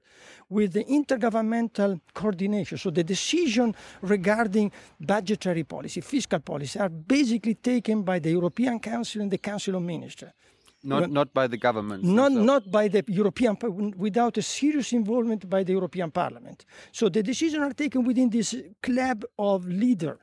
with 0.49 0.73
the 0.73 0.83
intergovernmental 0.85 1.99
coordination, 2.13 2.77
so 2.77 2.89
the 2.89 3.03
decision 3.03 3.75
regarding 4.01 4.71
budgetary 4.99 5.63
policy, 5.63 6.01
fiscal 6.01 6.39
policy, 6.39 6.79
are 6.79 6.89
basically 6.89 7.55
taken 7.55 8.03
by 8.03 8.19
the 8.19 8.31
European 8.31 8.79
Council 8.79 9.21
and 9.21 9.31
the 9.31 9.37
Council 9.37 9.75
of 9.75 9.81
Ministers 9.81 10.31
Not, 10.83 11.09
not 11.09 11.33
by 11.33 11.47
the 11.47 11.57
government. 11.57 12.03
not 12.03 12.31
not 12.31 12.71
by 12.71 12.87
the 12.87 13.03
European 13.07 13.57
without 13.97 14.37
a 14.37 14.41
serious 14.41 14.93
involvement 14.93 15.49
by 15.49 15.63
the 15.63 15.73
European 15.73 16.11
Parliament. 16.11 16.65
So 16.91 17.09
the 17.09 17.23
decisions 17.23 17.63
are 17.63 17.73
taken 17.73 18.05
within 18.05 18.29
this 18.29 18.55
club 18.81 19.25
of 19.37 19.67
leader, 19.67 20.19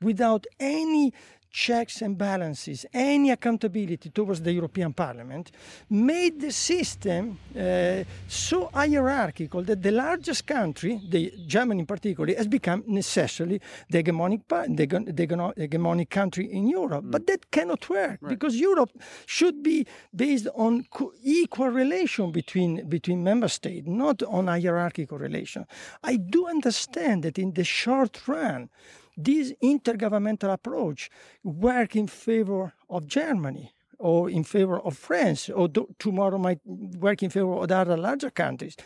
without 0.00 0.46
any 0.60 1.12
checks 1.56 2.02
and 2.02 2.18
balances, 2.18 2.84
any 2.92 3.30
accountability 3.30 4.10
towards 4.10 4.42
the 4.42 4.52
European 4.52 4.92
Parliament, 4.92 5.50
made 5.88 6.38
the 6.38 6.52
system 6.52 7.38
uh, 7.58 8.04
so 8.28 8.68
hierarchical 8.74 9.62
that 9.62 9.82
the 9.82 9.90
largest 9.90 10.46
country, 10.46 11.00
the 11.08 11.32
Germany 11.46 11.80
in 11.80 11.86
particular, 11.86 12.34
has 12.36 12.46
become 12.46 12.84
necessarily 12.86 13.58
the 13.88 14.02
hegemonic, 14.02 14.42
the, 14.76 14.86
the 14.86 15.26
hegemonic 15.26 16.10
country 16.10 16.52
in 16.52 16.68
Europe. 16.68 17.06
But 17.08 17.26
that 17.26 17.50
cannot 17.50 17.88
work 17.88 18.18
because 18.28 18.54
Europe 18.60 18.90
should 19.24 19.62
be 19.62 19.86
based 20.14 20.48
on 20.54 20.84
co- 20.90 21.14
equal 21.24 21.68
relation 21.68 22.32
between 22.32 22.86
between 22.86 23.24
member 23.24 23.48
states, 23.48 23.86
not 23.86 24.22
on 24.24 24.48
hierarchical 24.48 25.16
relation. 25.16 25.64
I 26.04 26.16
do 26.16 26.48
understand 26.48 27.22
that 27.22 27.38
in 27.38 27.54
the 27.54 27.64
short 27.64 28.28
run, 28.28 28.68
this 29.16 29.52
intergovernmental 29.62 30.52
approach 30.52 31.10
work 31.42 31.96
in 31.96 32.06
favor 32.06 32.74
of 32.88 33.06
Germany 33.06 33.72
or 33.98 34.28
in 34.28 34.44
favor 34.44 34.78
of 34.80 34.96
France, 34.96 35.48
or 35.48 35.68
do, 35.68 35.88
tomorrow 35.98 36.36
might 36.36 36.60
work 36.66 37.22
in 37.22 37.30
favor 37.30 37.54
of 37.54 37.70
other 37.70 37.96
larger 37.96 38.30
countries. 38.30 38.76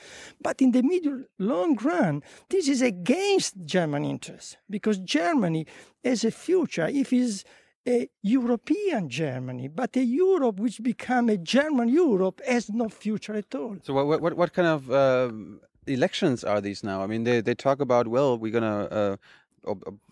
But 0.40 0.62
in 0.62 0.70
the 0.70 0.82
middle 0.82 1.24
long 1.38 1.76
run, 1.76 2.22
this 2.48 2.68
is 2.68 2.80
against 2.80 3.54
German 3.64 4.04
interests 4.04 4.56
because 4.68 4.98
Germany 4.98 5.66
has 6.04 6.24
a 6.24 6.30
future 6.30 6.86
if 6.86 7.12
it's 7.12 7.44
a 7.88 8.08
European 8.22 9.08
Germany, 9.08 9.68
but 9.68 9.96
a 9.96 10.04
Europe 10.04 10.60
which 10.60 10.82
become 10.82 11.28
a 11.28 11.36
German 11.36 11.88
Europe 11.88 12.40
has 12.46 12.68
no 12.70 12.88
future 12.88 13.34
at 13.34 13.54
all. 13.54 13.76
So 13.82 13.94
what 13.94 14.20
what 14.20 14.34
what 14.34 14.52
kind 14.52 14.68
of 14.68 14.90
uh, 14.90 15.32
elections 15.86 16.44
are 16.44 16.60
these 16.60 16.84
now? 16.84 17.02
I 17.02 17.06
mean, 17.06 17.24
they 17.24 17.40
they 17.40 17.54
talk 17.54 17.80
about 17.80 18.06
well, 18.06 18.38
we're 18.38 18.52
gonna. 18.52 18.84
Uh, 18.84 19.16
ob- 19.16 19.16
ob- 19.16 19.18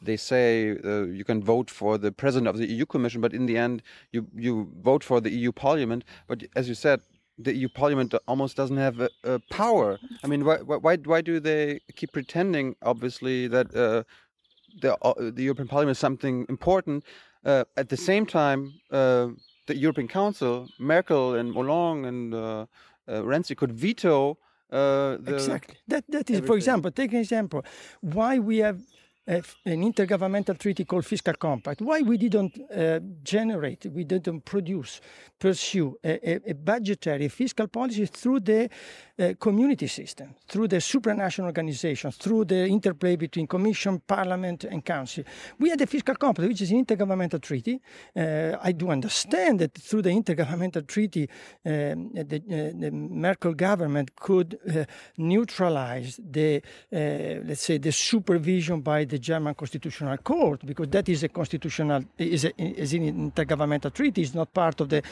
they 0.02 0.16
say 0.16 0.76
uh, 0.84 1.04
you 1.04 1.24
can 1.24 1.42
vote 1.42 1.70
for 1.70 1.98
the 1.98 2.12
president 2.12 2.48
of 2.48 2.58
the 2.58 2.66
EU 2.66 2.86
Commission, 2.86 3.20
but 3.20 3.32
in 3.32 3.46
the 3.46 3.56
end, 3.56 3.82
you 4.12 4.26
you 4.34 4.70
vote 4.82 5.04
for 5.04 5.20
the 5.20 5.30
EU 5.30 5.52
Parliament. 5.52 6.04
But 6.26 6.44
as 6.54 6.68
you 6.68 6.74
said, 6.74 7.00
the 7.38 7.54
EU 7.54 7.68
Parliament 7.68 8.14
almost 8.26 8.56
doesn't 8.56 8.76
have 8.76 9.00
a, 9.00 9.10
a 9.24 9.38
power. 9.50 9.98
I 10.22 10.26
mean, 10.26 10.44
why, 10.44 10.56
why 10.56 10.96
why 10.96 11.20
do 11.20 11.40
they 11.40 11.80
keep 11.96 12.12
pretending? 12.12 12.76
Obviously, 12.82 13.48
that 13.48 13.74
uh, 13.74 14.02
the 14.80 14.96
uh, 15.02 15.14
the 15.18 15.42
European 15.42 15.68
Parliament 15.68 15.96
is 15.96 16.00
something 16.00 16.46
important. 16.48 17.04
Uh, 17.44 17.64
at 17.76 17.88
the 17.88 17.96
same 17.96 18.26
time, 18.26 18.74
uh, 18.90 19.28
the 19.66 19.76
European 19.76 20.08
Council, 20.08 20.68
Merkel 20.78 21.34
and 21.34 21.54
Hollande 21.54 22.06
and 22.06 22.34
uh, 22.34 22.38
uh, 22.40 23.22
Renzi 23.22 23.56
could 23.56 23.72
veto 23.72 24.38
uh, 24.70 25.16
the 25.20 25.34
Exactly. 25.34 25.76
That 25.86 26.04
that 26.08 26.28
is, 26.30 26.40
for 26.40 26.56
example, 26.56 26.90
take 26.90 27.12
an 27.12 27.20
example. 27.20 27.64
Why 28.00 28.38
we 28.38 28.58
have 28.58 28.80
an 29.28 29.82
intergovernmental 29.82 30.58
treaty 30.58 30.84
called 30.84 31.04
Fiscal 31.04 31.34
Compact? 31.34 31.82
Why 31.82 32.00
we 32.00 32.16
didn't 32.16 32.58
uh, 32.74 33.00
generate, 33.22 33.86
we 33.92 34.04
didn't 34.04 34.44
produce, 34.44 35.00
pursue 35.38 35.98
a, 36.02 36.30
a, 36.30 36.50
a 36.50 36.54
budgetary 36.54 37.28
fiscal 37.28 37.68
policy 37.68 38.06
through 38.06 38.40
the 38.40 38.70
uh, 39.18 39.34
community 39.38 39.86
system, 39.86 40.34
through 40.46 40.68
the 40.68 40.76
supranational 40.76 41.46
organizations, 41.46 42.16
through 42.16 42.46
the 42.46 42.66
interplay 42.66 43.16
between 43.16 43.46
Commission, 43.46 44.00
Parliament, 44.06 44.64
and 44.64 44.84
Council. 44.84 45.24
We 45.58 45.70
had 45.70 45.78
the 45.78 45.86
Fiscal 45.86 46.14
Compact, 46.14 46.48
which 46.48 46.62
is 46.62 46.70
an 46.70 46.84
intergovernmental 46.84 47.42
treaty. 47.42 47.80
Uh, 48.16 48.56
I 48.62 48.72
do 48.72 48.90
understand 48.90 49.58
that 49.60 49.74
through 49.74 50.02
the 50.02 50.10
intergovernmental 50.10 50.86
treaty, 50.86 51.28
um, 51.66 52.12
the, 52.14 52.42
uh, 52.46 52.80
the 52.80 52.90
Merkel 52.92 53.54
government 53.54 54.16
could 54.16 54.58
uh, 54.68 54.84
neutralize 55.16 56.18
the, 56.22 56.62
uh, 56.92 57.44
let's 57.44 57.62
say, 57.62 57.78
the 57.78 57.92
supervision 57.92 58.80
by 58.80 59.04
the 59.04 59.17
German 59.18 59.54
Constitutional 59.54 60.16
Court, 60.18 60.64
because 60.64 60.88
that 60.88 61.08
is 61.08 61.22
a 61.22 61.28
constitutional, 61.28 62.04
is, 62.18 62.44
a, 62.44 62.52
is 62.58 62.92
an 62.94 63.30
intergovernmental 63.30 63.92
treaty, 63.92 64.22
is 64.22 64.34
not 64.34 64.52
part 64.52 64.80
of 64.80 64.88
the 64.88 65.02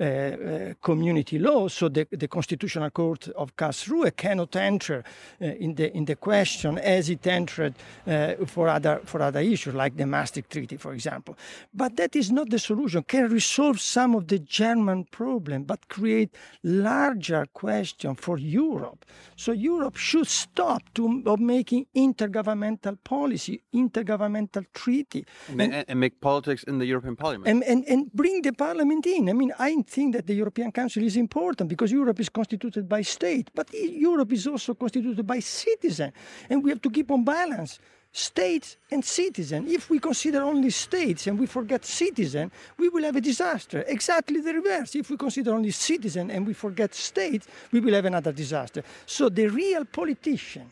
uh, 0.00 0.04
uh, 0.04 0.74
community 0.82 1.38
law. 1.38 1.68
So 1.68 1.88
the, 1.88 2.06
the 2.10 2.28
Constitutional 2.28 2.90
Court 2.90 3.28
of 3.36 3.56
Karlsruhe 3.56 4.16
cannot 4.16 4.54
enter 4.56 5.04
uh, 5.40 5.46
in 5.46 5.74
the 5.74 5.94
in 5.96 6.04
the 6.04 6.16
question 6.16 6.78
as 6.78 7.10
it 7.10 7.26
entered 7.26 7.74
uh, 8.06 8.34
for 8.46 8.68
other 8.68 9.00
for 9.04 9.22
other 9.22 9.40
issues 9.40 9.74
like 9.74 9.96
the 9.96 10.06
Maastricht 10.06 10.50
Treaty, 10.50 10.76
for 10.76 10.92
example. 10.92 11.36
But 11.74 11.96
that 11.96 12.16
is 12.16 12.30
not 12.30 12.50
the 12.50 12.58
solution. 12.58 13.02
Can 13.02 13.28
resolve 13.30 13.80
some 13.80 14.14
of 14.14 14.28
the 14.28 14.38
German 14.38 15.04
problem, 15.04 15.64
but 15.64 15.88
create 15.88 16.34
larger 16.62 17.46
question 17.52 18.14
for 18.14 18.38
Europe. 18.38 19.04
So 19.36 19.52
Europe 19.52 19.96
should 19.96 20.26
stop 20.26 20.82
to 20.94 21.22
of 21.26 21.40
making 21.40 21.86
intergovernmental 21.94 22.98
policy, 23.04 23.55
intergovernmental 23.72 24.66
treaty, 24.72 25.24
and, 25.48 25.60
and, 25.60 25.84
and 25.88 26.00
make 26.00 26.20
politics 26.20 26.62
in 26.64 26.78
the 26.78 26.86
European 26.86 27.16
Parliament. 27.16 27.48
and, 27.48 27.62
and, 27.64 27.84
and 27.88 28.12
bring 28.12 28.42
the 28.42 28.52
parliament 28.52 29.06
in. 29.06 29.28
I 29.28 29.32
mean, 29.32 29.52
I 29.58 29.82
think 29.82 30.14
that 30.14 30.26
the 30.26 30.34
European 30.34 30.72
Council 30.72 31.02
is 31.02 31.16
important 31.16 31.68
because 31.68 31.92
Europe 31.92 32.20
is 32.20 32.28
constituted 32.28 32.88
by 32.88 33.02
state, 33.02 33.50
but 33.54 33.72
Europe 33.72 34.32
is 34.32 34.46
also 34.46 34.74
constituted 34.74 35.26
by 35.26 35.40
citizens, 35.40 36.12
and 36.48 36.62
we 36.62 36.70
have 36.70 36.80
to 36.82 36.90
keep 36.90 37.10
on 37.10 37.24
balance. 37.24 37.78
States 38.12 38.78
and 38.90 39.04
citizen. 39.04 39.68
If 39.68 39.90
we 39.90 39.98
consider 39.98 40.42
only 40.42 40.70
states 40.70 41.26
and 41.26 41.38
we 41.38 41.44
forget 41.44 41.84
citizen, 41.84 42.50
we 42.78 42.88
will 42.88 43.04
have 43.04 43.16
a 43.16 43.20
disaster. 43.20 43.84
Exactly 43.86 44.40
the 44.40 44.54
reverse. 44.54 44.94
If 44.94 45.10
we 45.10 45.18
consider 45.18 45.52
only 45.52 45.70
citizen 45.70 46.30
and 46.30 46.46
we 46.46 46.54
forget 46.54 46.94
states, 46.94 47.46
we 47.72 47.80
will 47.80 47.92
have 47.92 48.06
another 48.06 48.32
disaster. 48.32 48.82
So 49.04 49.28
the 49.28 49.48
real 49.48 49.84
politician 49.84 50.70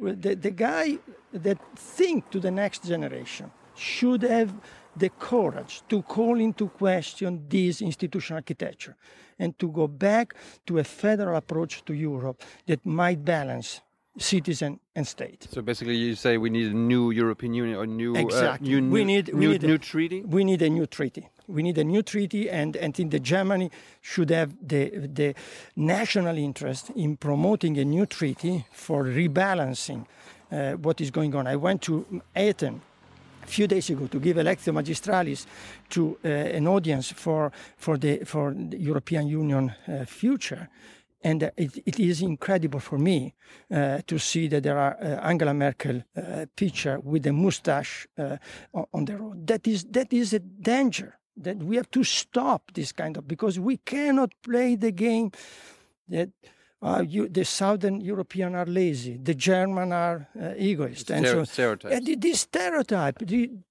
the, 0.00 0.34
the 0.34 0.50
guy 0.50 0.98
that 1.32 1.58
think 1.76 2.30
to 2.30 2.40
the 2.40 2.50
next 2.50 2.84
generation 2.84 3.50
should 3.74 4.22
have 4.22 4.52
the 4.96 5.10
courage 5.10 5.82
to 5.88 6.02
call 6.02 6.38
into 6.38 6.68
question 6.68 7.44
this 7.48 7.82
institutional 7.82 8.38
architecture 8.38 8.96
and 9.38 9.58
to 9.58 9.68
go 9.68 9.88
back 9.88 10.34
to 10.66 10.78
a 10.78 10.84
federal 10.84 11.36
approach 11.36 11.84
to 11.84 11.94
Europe 11.94 12.42
that 12.66 12.84
might 12.86 13.24
balance 13.24 13.80
citizen 14.18 14.80
and 14.94 15.06
state. 15.06 15.46
So 15.50 15.62
basically, 15.62 15.96
you 15.96 16.14
say 16.14 16.38
we 16.38 16.50
need 16.50 16.70
a 16.70 16.74
new 16.74 17.10
European 17.10 17.54
Union 17.54 17.76
or 17.76 17.86
new 17.86 18.14
exactly. 18.14 18.74
Uh, 18.74 18.80
new, 18.80 18.90
we 18.90 19.04
need 19.04 19.32
new, 19.32 19.38
we 19.38 19.46
need 19.46 19.62
new 19.62 19.74
a, 19.74 19.78
treaty. 19.78 20.22
We 20.22 20.44
need 20.44 20.62
a 20.62 20.70
new 20.70 20.86
treaty. 20.86 21.28
We 21.46 21.62
need 21.62 21.76
a 21.78 21.84
new 21.84 22.02
treaty, 22.02 22.48
and, 22.48 22.74
and 22.76 22.94
think 22.94 23.10
that 23.10 23.22
Germany 23.22 23.70
should 24.00 24.30
have 24.30 24.54
the 24.66 24.90
the 25.14 25.34
national 25.76 26.38
interest 26.38 26.90
in 26.90 27.16
promoting 27.16 27.78
a 27.78 27.84
new 27.84 28.06
treaty 28.06 28.66
for 28.72 29.04
rebalancing 29.04 30.06
uh, 30.50 30.72
what 30.72 31.00
is 31.00 31.10
going 31.10 31.34
on. 31.34 31.46
I 31.46 31.56
went 31.56 31.82
to 31.82 32.22
Athens 32.34 32.80
a 33.42 33.46
few 33.46 33.66
days 33.66 33.90
ago 33.90 34.06
to 34.06 34.18
give 34.18 34.38
a 34.38 34.42
lectio 34.42 34.72
magistralis 34.72 35.46
to 35.90 36.18
uh, 36.24 36.28
an 36.28 36.66
audience 36.66 37.12
for 37.12 37.52
for 37.76 37.98
the 37.98 38.24
for 38.24 38.54
the 38.54 38.78
European 38.78 39.26
Union 39.26 39.74
uh, 39.88 40.04
future. 40.06 40.68
And 41.24 41.42
uh, 41.42 41.50
it, 41.56 41.82
it 41.86 41.98
is 41.98 42.20
incredible 42.20 42.80
for 42.80 42.98
me 42.98 43.34
uh, 43.70 44.02
to 44.06 44.18
see 44.18 44.46
that 44.48 44.62
there 44.62 44.78
are 44.78 44.96
uh, 45.00 45.26
Angela 45.26 45.54
Merkel 45.54 46.02
uh, 46.16 46.44
picture 46.54 47.00
with 47.00 47.26
a 47.26 47.32
mustache 47.32 48.06
on, 48.18 48.86
on 48.92 49.04
the 49.06 49.16
road. 49.16 49.46
That 49.46 49.66
is 49.66 49.84
that 49.84 50.12
is 50.12 50.34
a 50.34 50.38
danger 50.38 51.18
that 51.36 51.56
we 51.56 51.76
have 51.76 51.90
to 51.90 52.04
stop 52.04 52.70
this 52.74 52.92
kind 52.92 53.16
of 53.16 53.26
because 53.26 53.58
we 53.58 53.78
cannot 53.78 54.32
play 54.42 54.76
the 54.76 54.92
game 54.92 55.32
that 56.08 56.28
uh, 56.84 57.02
you, 57.06 57.28
the 57.28 57.44
Southern 57.44 58.00
European 58.00 58.54
are 58.54 58.66
lazy, 58.66 59.16
the 59.16 59.34
German 59.34 59.90
are 59.90 60.28
uh, 60.40 60.52
egoist, 60.56 61.10
and 61.10 61.26
so 61.26 61.44
stereotypes. 61.44 61.96
Uh, 61.96 62.14
this 62.18 62.40
stereotype 62.40 63.18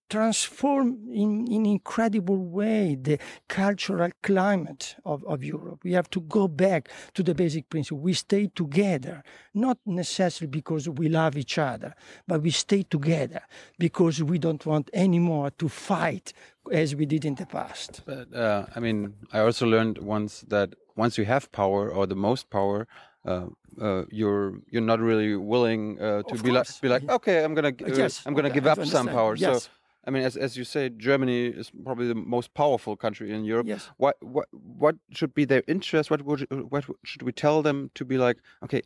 transform 0.09 0.97
in 1.11 1.47
in 1.47 1.65
incredible 1.65 2.37
way 2.37 2.95
the 2.95 3.17
cultural 3.47 4.09
climate 4.21 4.95
of, 5.05 5.23
of 5.25 5.43
Europe. 5.43 5.79
We 5.83 5.93
have 5.93 6.09
to 6.11 6.21
go 6.21 6.47
back 6.47 6.89
to 7.13 7.23
the 7.23 7.35
basic 7.35 7.69
principle. 7.69 7.99
We 7.99 8.13
stay 8.13 8.47
together, 8.47 9.23
not 9.53 9.77
necessarily 9.85 10.51
because 10.51 10.89
we 10.89 11.07
love 11.07 11.37
each 11.37 11.57
other, 11.57 11.95
but 12.27 12.41
we 12.41 12.51
stay 12.51 12.83
together 12.83 13.41
because 13.77 14.23
we 14.23 14.39
don't 14.39 14.65
want 14.65 14.89
anymore 14.93 15.51
to 15.51 15.69
fight 15.69 16.33
as 16.71 16.95
we 16.95 17.05
did 17.05 17.25
in 17.25 17.35
the 17.35 17.45
past. 17.45 18.01
But 18.05 18.33
uh, 18.33 18.65
I 18.75 18.79
mean, 18.79 19.13
I 19.31 19.39
also 19.39 19.65
learned 19.65 19.97
once 19.99 20.41
that 20.47 20.75
once 20.95 21.17
you 21.17 21.25
have 21.25 21.51
power 21.51 21.89
or 21.89 22.05
the 22.05 22.15
most 22.15 22.49
power, 22.49 22.87
uh, 23.25 23.47
uh, 23.81 24.03
you're 24.09 24.59
you're 24.69 24.81
not 24.81 24.99
really 24.99 25.35
willing 25.35 25.99
uh, 25.99 26.23
to 26.23 26.35
of 26.35 26.43
be 26.43 26.51
course. 26.51 26.73
like 26.73 26.81
be 26.81 26.89
like 26.89 27.09
okay, 27.09 27.43
I'm 27.43 27.53
gonna 27.53 27.69
uh, 27.69 27.95
yes. 27.95 28.23
I'm 28.25 28.33
gonna 28.33 28.49
okay. 28.49 28.55
give 28.55 28.67
up 28.67 28.85
some 28.85 29.07
power. 29.07 29.35
Yes. 29.35 29.63
So 29.63 29.69
I 30.05 30.11
mean, 30.11 30.23
as 30.23 30.35
as 30.35 30.57
you 30.57 30.63
say, 30.63 30.89
Germany 30.89 31.47
is 31.47 31.71
probably 31.83 32.07
the 32.07 32.15
most 32.15 32.53
powerful 32.53 32.95
country 32.97 33.31
in 33.31 33.45
Europe. 33.45 33.67
Yes. 33.67 33.89
What 33.97 34.17
what 34.21 34.47
what 34.51 34.95
should 35.11 35.33
be 35.33 35.45
their 35.45 35.63
interest? 35.67 36.11
What 36.11 36.23
would 36.23 36.47
what 36.69 36.85
should 37.03 37.21
we 37.21 37.31
tell 37.31 37.61
them 37.61 37.89
to 37.95 38.05
be 38.05 38.17
like? 38.17 38.37
Okay, 38.63 38.81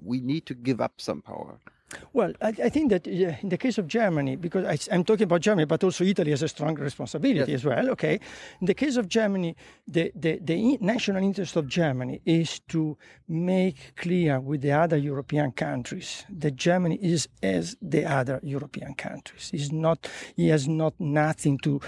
we 0.00 0.20
need 0.20 0.46
to 0.46 0.54
give 0.54 0.80
up 0.80 1.00
some 1.00 1.22
power. 1.22 1.58
Well, 2.12 2.32
I, 2.40 2.48
I, 2.48 2.68
think 2.68 2.90
that 2.90 3.06
in 3.06 3.48
the 3.48 3.58
case 3.58 3.78
of 3.78 3.86
Germany, 3.86 4.36
because 4.36 4.64
I, 4.64 4.94
am 4.94 5.04
talking 5.04 5.24
about 5.24 5.40
Germany, 5.40 5.66
but 5.66 5.82
also 5.82 6.04
Italy 6.04 6.30
has 6.30 6.42
a 6.42 6.48
strong 6.48 6.74
responsibility 6.74 7.52
yes. 7.52 7.60
as 7.60 7.64
well. 7.64 7.90
Okay, 7.90 8.20
in 8.60 8.66
the 8.66 8.74
case 8.74 8.96
of 8.96 9.08
Germany, 9.08 9.56
the, 9.86 10.12
the, 10.14 10.38
the 10.42 10.78
national 10.80 11.22
interest 11.22 11.56
of 11.56 11.66
Germany 11.66 12.20
is 12.24 12.60
to 12.68 12.96
make 13.28 13.94
clear 13.96 14.40
with 14.40 14.60
the 14.60 14.72
other 14.72 14.96
European 14.96 15.52
countries 15.52 16.24
that 16.30 16.56
Germany 16.56 16.98
is 17.02 17.28
as 17.42 17.76
the 17.82 18.04
other 18.04 18.40
European 18.42 18.94
countries. 18.94 19.50
Is 19.52 19.72
not, 19.72 20.08
he 20.36 20.48
has 20.48 20.68
not 20.68 20.94
nothing 20.98 21.58
to 21.58 21.80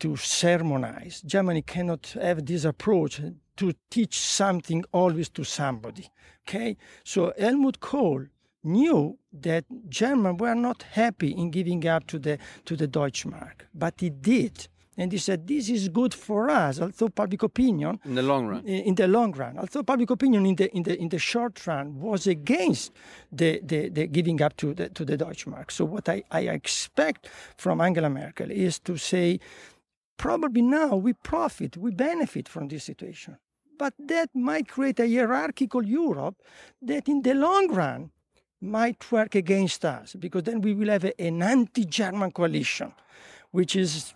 to 0.00 0.16
sermonize. 0.16 1.22
Germany 1.22 1.60
cannot 1.62 2.14
have 2.20 2.46
this 2.46 2.64
approach 2.64 3.20
to 3.56 3.72
teach 3.90 4.16
something 4.16 4.84
always 4.92 5.28
to 5.30 5.42
somebody. 5.42 6.08
Okay, 6.48 6.76
so 7.04 7.32
Helmut 7.38 7.80
Kohl 7.80 8.26
knew 8.64 9.18
that 9.32 9.64
Germans 9.88 10.40
were 10.40 10.54
not 10.54 10.82
happy 10.82 11.30
in 11.30 11.50
giving 11.50 11.86
up 11.86 12.06
to 12.08 12.18
the 12.18 12.38
to 12.64 12.76
the 12.76 12.88
Deutschmark, 12.88 13.66
but 13.74 13.94
he 14.00 14.10
did. 14.10 14.68
And 15.00 15.12
he 15.12 15.18
said, 15.18 15.46
this 15.46 15.68
is 15.68 15.88
good 15.88 16.12
for 16.12 16.50
us, 16.50 16.80
although 16.80 17.08
public 17.08 17.44
opinion... 17.44 18.00
In 18.04 18.16
the 18.16 18.22
long 18.22 18.48
run. 18.48 18.64
In 18.66 18.96
the 18.96 19.06
long 19.06 19.30
run. 19.30 19.56
Although 19.56 19.84
public 19.84 20.10
opinion 20.10 20.44
in 20.44 20.56
the, 20.56 20.76
in 20.76 20.82
the, 20.82 21.00
in 21.00 21.08
the 21.08 21.20
short 21.20 21.64
run 21.68 22.00
was 22.00 22.26
against 22.26 22.90
the, 23.30 23.60
the, 23.62 23.90
the 23.90 24.08
giving 24.08 24.42
up 24.42 24.56
to 24.56 24.74
the, 24.74 24.88
to 24.88 25.04
the 25.04 25.16
Deutschmark. 25.16 25.70
So 25.70 25.84
what 25.84 26.08
I, 26.08 26.24
I 26.32 26.40
expect 26.48 27.28
from 27.56 27.80
Angela 27.80 28.10
Merkel 28.10 28.50
is 28.50 28.80
to 28.80 28.96
say, 28.96 29.38
probably 30.16 30.62
now 30.62 30.96
we 30.96 31.12
profit, 31.12 31.76
we 31.76 31.92
benefit 31.92 32.48
from 32.48 32.66
this 32.66 32.82
situation. 32.82 33.38
But 33.78 33.94
that 34.00 34.30
might 34.34 34.66
create 34.66 34.98
a 34.98 35.06
hierarchical 35.06 35.86
Europe 35.86 36.42
that 36.82 37.08
in 37.08 37.22
the 37.22 37.34
long 37.34 37.72
run 37.72 38.10
might 38.60 39.10
work 39.12 39.34
against 39.34 39.84
us 39.84 40.14
because 40.18 40.42
then 40.44 40.60
we 40.60 40.74
will 40.74 40.88
have 40.88 41.04
a, 41.04 41.20
an 41.20 41.42
anti-German 41.42 42.32
coalition, 42.32 42.92
which 43.50 43.76
is 43.76 44.14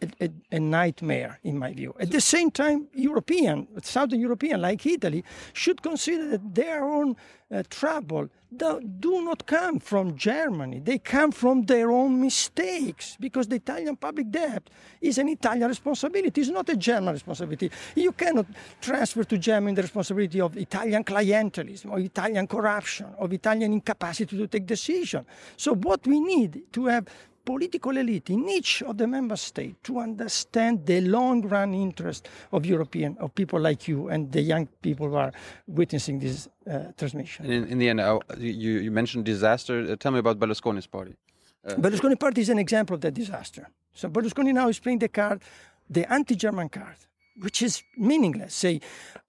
a, 0.00 0.08
a, 0.20 0.30
a, 0.52 0.60
nightmare 0.60 1.38
in 1.42 1.58
my 1.58 1.72
view. 1.72 1.94
At 2.00 2.10
the 2.10 2.20
same 2.20 2.50
time, 2.50 2.88
European, 2.94 3.68
Southern 3.82 4.20
European, 4.20 4.60
like 4.60 4.84
Italy, 4.86 5.24
should 5.52 5.82
consider 5.82 6.28
that 6.30 6.54
their 6.54 6.84
own 6.84 7.16
uh, 7.50 7.62
trouble 7.68 8.28
do, 8.56 9.22
not 9.22 9.46
come 9.46 9.80
from 9.80 10.16
Germany. 10.16 10.80
They 10.80 10.98
come 10.98 11.32
from 11.32 11.66
their 11.66 11.90
own 11.90 12.20
mistakes 12.20 13.16
because 13.18 13.48
the 13.48 13.56
Italian 13.56 13.96
public 13.96 14.30
debt 14.30 14.70
is 15.00 15.18
an 15.18 15.28
Italian 15.28 15.68
responsibility. 15.68 16.40
It's 16.40 16.50
not 16.50 16.68
a 16.68 16.76
German 16.76 17.14
responsibility. 17.14 17.70
You 17.94 18.12
cannot 18.12 18.46
transfer 18.80 19.24
to 19.24 19.38
Germany 19.38 19.74
the 19.74 19.82
responsibility 19.82 20.40
of 20.40 20.56
Italian 20.56 21.04
clientelism, 21.04 21.92
of 21.92 21.98
Italian 21.98 22.46
corruption, 22.46 23.06
of 23.18 23.32
Italian 23.32 23.72
incapacity 23.72 24.36
to 24.36 24.46
take 24.46 24.66
decisions. 24.66 25.26
So 25.56 25.74
what 25.74 26.06
we 26.06 26.20
need 26.20 26.62
to 26.72 26.86
have 26.86 27.06
political 27.44 27.96
elite 27.96 28.30
in 28.30 28.48
each 28.48 28.82
of 28.82 28.96
the 28.98 29.06
member 29.06 29.36
states 29.36 29.76
to 29.82 29.98
understand 29.98 30.86
the 30.86 31.00
long-run 31.00 31.74
interest 31.74 32.28
of 32.52 32.64
European, 32.64 33.16
of 33.18 33.34
people 33.34 33.60
like 33.60 33.86
you 33.88 34.08
and 34.08 34.32
the 34.32 34.40
young 34.40 34.66
people 34.82 35.08
who 35.08 35.16
are 35.16 35.32
witnessing 35.66 36.18
this 36.18 36.48
uh, 36.70 36.92
transmission. 36.96 37.46
In, 37.46 37.66
in, 37.68 37.78
the 37.78 37.88
end, 37.88 38.00
uh, 38.00 38.18
you, 38.38 38.78
you 38.78 38.90
mentioned 38.90 39.24
disaster. 39.24 39.86
Uh, 39.90 39.96
tell 39.96 40.12
me 40.12 40.18
about 40.18 40.38
Berlusconi's 40.38 40.86
party. 40.86 41.14
Uh, 41.66 41.74
Berlusconi 41.74 42.18
party 42.18 42.40
is 42.40 42.48
an 42.48 42.58
example 42.58 42.94
of 42.94 43.00
that 43.00 43.14
disaster. 43.14 43.68
So 43.94 44.08
Berlusconi 44.08 44.52
now 44.52 44.68
is 44.68 44.78
playing 44.78 44.98
the 44.98 45.08
card, 45.08 45.42
the 45.88 46.10
anti-German 46.12 46.68
card, 46.68 46.96
which 47.38 47.62
is 47.62 47.82
meaningless. 47.96 48.54
Say, 48.54 48.80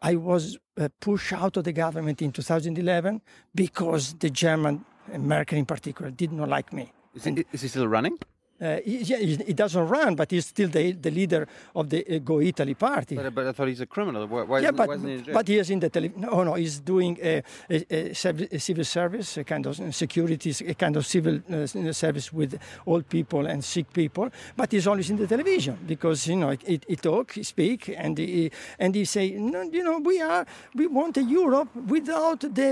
I 0.01 0.15
was 0.15 0.58
uh, 0.78 0.89
pushed 0.99 1.34
out 1.34 1.58
of 1.58 1.63
the 1.63 1.73
government 1.73 2.21
in 2.21 2.32
2011 2.32 3.21
because 3.54 4.13
the 4.15 4.30
German, 4.30 4.86
American 5.13 5.58
in 5.60 5.65
particular, 5.65 6.12
did 6.12 6.32
not 6.32 6.49
like 6.49 6.73
me. 6.73 6.91
Is 7.15 7.23
he, 7.23 7.45
is 7.51 7.62
he 7.62 7.67
still 7.67 7.88
running? 7.88 8.17
Uh, 8.62 8.80
yeah, 8.86 9.17
he 9.17 9.54
doesn't 9.54 9.86
run, 9.89 10.15
but 10.15 10.32
he's 10.32 10.45
still 10.45 10.69
the, 10.69 10.93
the 10.93 11.12
leader 11.12 11.45
of 11.75 11.89
the 11.89 12.06
uh, 12.08 12.19
Go 12.19 12.39
Italy 12.39 12.73
party. 12.73 13.15
But, 13.15 13.36
but, 13.36 13.47
I 13.47 13.51
thought 13.51 13.67
he's 13.67 13.82
a 13.82 13.86
criminal. 13.86 14.25
Why, 14.28 14.43
why 14.43 14.60
yeah, 14.60 14.71
but, 14.71 14.88
why 14.88 14.97
he 14.97 15.17
but 15.34 15.45
he 15.45 15.58
is 15.58 15.69
in 15.69 15.82
the 15.82 15.89
tele- 15.89 16.13
no, 16.15 16.41
no, 16.41 16.54
he's 16.54 16.80
doing 16.80 17.17
a, 17.21 17.43
a, 17.69 18.12
a, 18.13 18.13
civil 18.13 18.86
service, 18.86 19.36
a 19.36 19.43
kind 19.43 19.65
of 19.65 19.93
security, 19.93 20.56
a 20.65 20.73
kind 20.73 20.95
of 20.95 21.06
civil 21.06 21.41
uh, 21.51 21.67
service 21.91 22.32
with 22.32 22.58
old 22.88 23.10
people 23.10 23.45
and 23.45 23.62
sick 23.62 23.91
people. 23.91 24.30
But 24.56 24.71
he's 24.71 24.88
always 24.88 25.10
in 25.10 25.17
the 25.17 25.28
television 25.28 25.78
because 25.86 26.25
you 26.25 26.38
know 26.38 26.51
he, 26.65 26.80
he 26.88 26.95
talk, 26.95 27.34
he 27.34 27.43
speak, 27.43 27.93
and 27.97 28.17
he 28.17 28.51
and 28.80 28.95
he 28.95 29.04
say, 29.04 29.32
no, 29.32 29.63
you 29.63 29.84
know, 29.84 29.99
we 29.99 30.21
are 30.21 30.45
we 30.73 30.88
want 30.88 31.17
a 31.17 31.23
Europe 31.23 31.75
without 31.75 32.39
the 32.39 32.71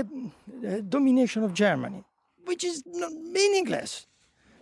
uh, 0.66 0.80
domination 0.88 1.44
of 1.44 1.52
Germany, 1.52 2.02
which 2.46 2.64
is 2.64 2.82
meaningless 2.86 4.06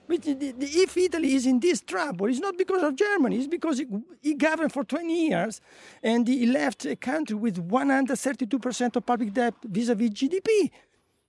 if 0.08 0.96
Italy 0.96 1.34
is 1.34 1.46
in 1.46 1.60
this 1.60 1.80
trouble, 1.80 2.26
it's 2.26 2.40
not 2.40 2.56
because 2.58 2.82
of 2.82 2.96
Germany, 2.96 3.38
it's 3.38 3.46
because 3.46 3.82
he, 4.22 4.34
governed 4.34 4.72
for 4.72 4.84
20 4.84 5.28
years 5.28 5.60
and 6.02 6.26
he 6.26 6.46
left 6.46 6.84
a 6.86 6.96
country 6.96 7.36
with 7.36 7.68
132% 7.68 8.96
of 8.96 9.06
public 9.06 9.32
debt 9.32 9.54
vis 9.64 9.88
a 9.88 9.94
vis 9.94 10.10
GDP. 10.10 10.70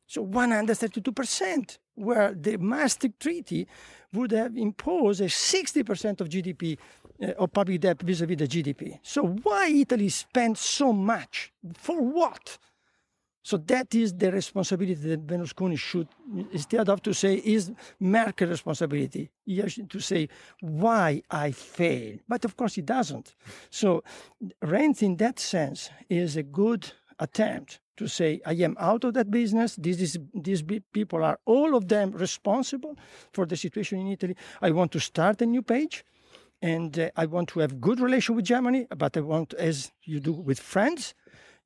So 0.08 0.26
132%, 0.26 1.78
where 1.96 2.34
the 2.34 2.58
Maastricht 2.58 3.20
Treaty 3.20 3.68
would 4.14 4.32
have 4.32 4.56
imposed 4.58 5.22
a 5.22 5.26
60% 5.26 6.22
of 6.22 6.30
GDP 6.30 6.78
uh, 7.22 7.28
of 7.40 7.54
public 7.54 7.82
debt 7.82 8.02
vis 8.02 8.22
a 8.22 8.26
vis 8.26 8.38
the 8.38 8.48
GDP. 8.48 9.00
So 9.02 9.26
why 9.26 9.68
Italy 9.68 10.10
spend 10.10 10.58
so 10.58 10.94
much? 10.94 11.52
For 11.74 12.02
what? 12.02 12.58
So 13.44 13.58
that 13.58 13.94
is 13.94 14.14
the 14.14 14.32
responsibility 14.32 14.96
that 15.10 15.28
Berlusconi 15.28 15.78
should, 15.78 16.08
instead 16.52 16.88
of 16.88 17.02
to 17.04 17.14
say, 17.14 17.36
is 17.36 17.72
Merkel's 18.00 18.52
responsibility, 18.52 19.30
he 19.46 19.62
to 19.62 20.00
say, 20.00 20.30
why 20.62 21.22
I 21.30 21.52
fail. 21.52 22.18
But 22.28 22.46
of 22.46 22.56
course 22.56 22.76
he 22.76 22.82
doesn't. 22.82 23.36
So 23.70 24.04
Renzi, 24.64 25.04
in 25.04 25.18
that 25.18 25.40
sense, 25.40 25.90
is 26.10 26.38
a 26.38 26.44
good 26.44 26.90
attempt 27.20 27.82
to 27.98 28.08
say, 28.08 28.42
I 28.46 28.54
am 28.54 28.76
out 28.80 29.04
of 29.04 29.14
that 29.16 29.30
business. 29.30 29.76
This 29.76 30.00
is, 30.00 30.18
these 30.34 30.64
people 30.94 31.24
are 31.24 31.38
all 31.46 31.76
of 31.76 31.90
them 31.90 32.12
responsible 32.12 32.98
for 33.34 33.46
the 33.46 33.58
situation 33.58 34.00
in 34.00 34.08
Italy. 34.08 34.36
I 34.62 34.72
want 34.72 34.92
to 34.94 35.00
start 35.00 35.42
a 35.42 35.46
new 35.46 35.62
page 35.62 36.06
and 36.62 36.98
uh, 36.98 37.10
I 37.18 37.26
want 37.26 37.50
to 37.50 37.60
have 37.60 37.82
good 37.82 38.00
relation 38.00 38.36
with 38.36 38.46
Germany, 38.46 38.88
but 38.98 39.18
I 39.18 39.20
want, 39.20 39.54
as 39.56 39.92
you 40.04 40.22
do 40.22 40.32
with 40.32 40.60
friends, 40.60 41.14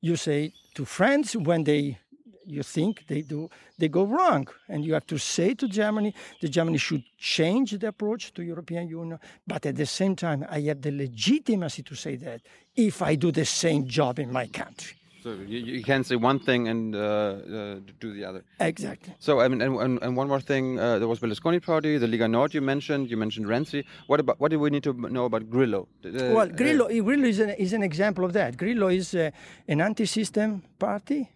you 0.00 0.16
say 0.16 0.52
to 0.74 0.84
friends 0.84 1.36
when 1.36 1.64
they 1.64 1.98
you 2.46 2.62
think 2.62 3.06
they 3.08 3.20
do 3.20 3.48
they 3.78 3.88
go 3.88 4.04
wrong. 4.04 4.48
And 4.68 4.84
you 4.84 4.94
have 4.94 5.06
to 5.08 5.18
say 5.18 5.54
to 5.54 5.68
germany 5.68 6.14
that 6.40 6.48
germany 6.48 6.78
should 6.78 7.04
change 7.18 7.72
the 7.72 7.88
approach 7.88 8.32
to 8.34 8.42
european 8.42 8.88
union. 8.88 9.18
But 9.46 9.66
at 9.66 9.76
the 9.76 9.86
same 9.86 10.16
time 10.16 10.46
i 10.48 10.60
have 10.60 10.80
the 10.80 10.92
legitimacy 10.92 11.82
to 11.82 11.94
say 11.94 12.16
that 12.16 12.40
if 12.74 13.02
i 13.02 13.14
do 13.16 13.30
the 13.30 13.44
same 13.44 13.86
job 13.86 14.18
in 14.18 14.32
my 14.32 14.46
country 14.46 14.96
so 15.22 15.30
you, 15.46 15.58
you 15.58 15.82
can't 15.82 16.06
say 16.06 16.16
one 16.16 16.38
thing 16.38 16.68
and 16.68 16.94
uh, 16.94 16.98
uh, 16.98 17.80
do 18.00 18.12
the 18.12 18.24
other. 18.24 18.44
Exactly. 18.60 19.14
So 19.18 19.40
I 19.40 19.48
mean, 19.48 19.60
and, 19.60 19.76
and, 19.76 19.98
and 20.02 20.16
one 20.16 20.28
more 20.28 20.40
thing, 20.40 20.78
uh, 20.78 20.98
there 20.98 21.08
was 21.08 21.18
Berlusconi 21.18 21.60
party, 21.62 21.98
the 21.98 22.06
Liga 22.06 22.28
Nord 22.28 22.54
you 22.54 22.60
mentioned. 22.60 23.10
You 23.10 23.16
mentioned 23.16 23.46
Renzi. 23.46 23.84
What 24.06 24.20
about 24.20 24.40
what 24.40 24.50
do 24.50 24.58
we 24.58 24.70
need 24.70 24.84
to 24.84 24.92
know 24.92 25.24
about 25.24 25.50
Grillo? 25.50 25.88
Uh, 26.04 26.10
well, 26.34 26.48
Grillo, 26.48 26.86
uh, 26.86 27.02
Grillo 27.02 27.26
is 27.26 27.40
an, 27.40 27.50
is 27.50 27.72
an 27.72 27.82
example 27.82 28.24
of 28.24 28.32
that. 28.34 28.56
Grillo 28.56 28.88
is 28.88 29.14
uh, 29.14 29.30
an 29.66 29.80
anti-system 29.80 30.62
party. 30.78 31.28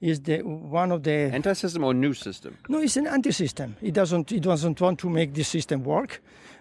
is 0.00 0.20
the 0.20 0.42
one 0.42 0.92
of 0.92 1.02
the 1.02 1.30
anti-system 1.32 1.84
or 1.84 1.94
new 1.94 2.12
system? 2.12 2.56
No, 2.68 2.80
it's 2.80 2.96
an 2.96 3.06
anti-system. 3.06 3.76
It 3.80 3.94
doesn't 3.94 4.30
it 4.32 4.42
doesn't 4.42 4.80
want 4.80 4.98
to 5.00 5.08
make 5.08 5.34
the 5.34 5.44
system 5.44 5.84
work 5.84 6.20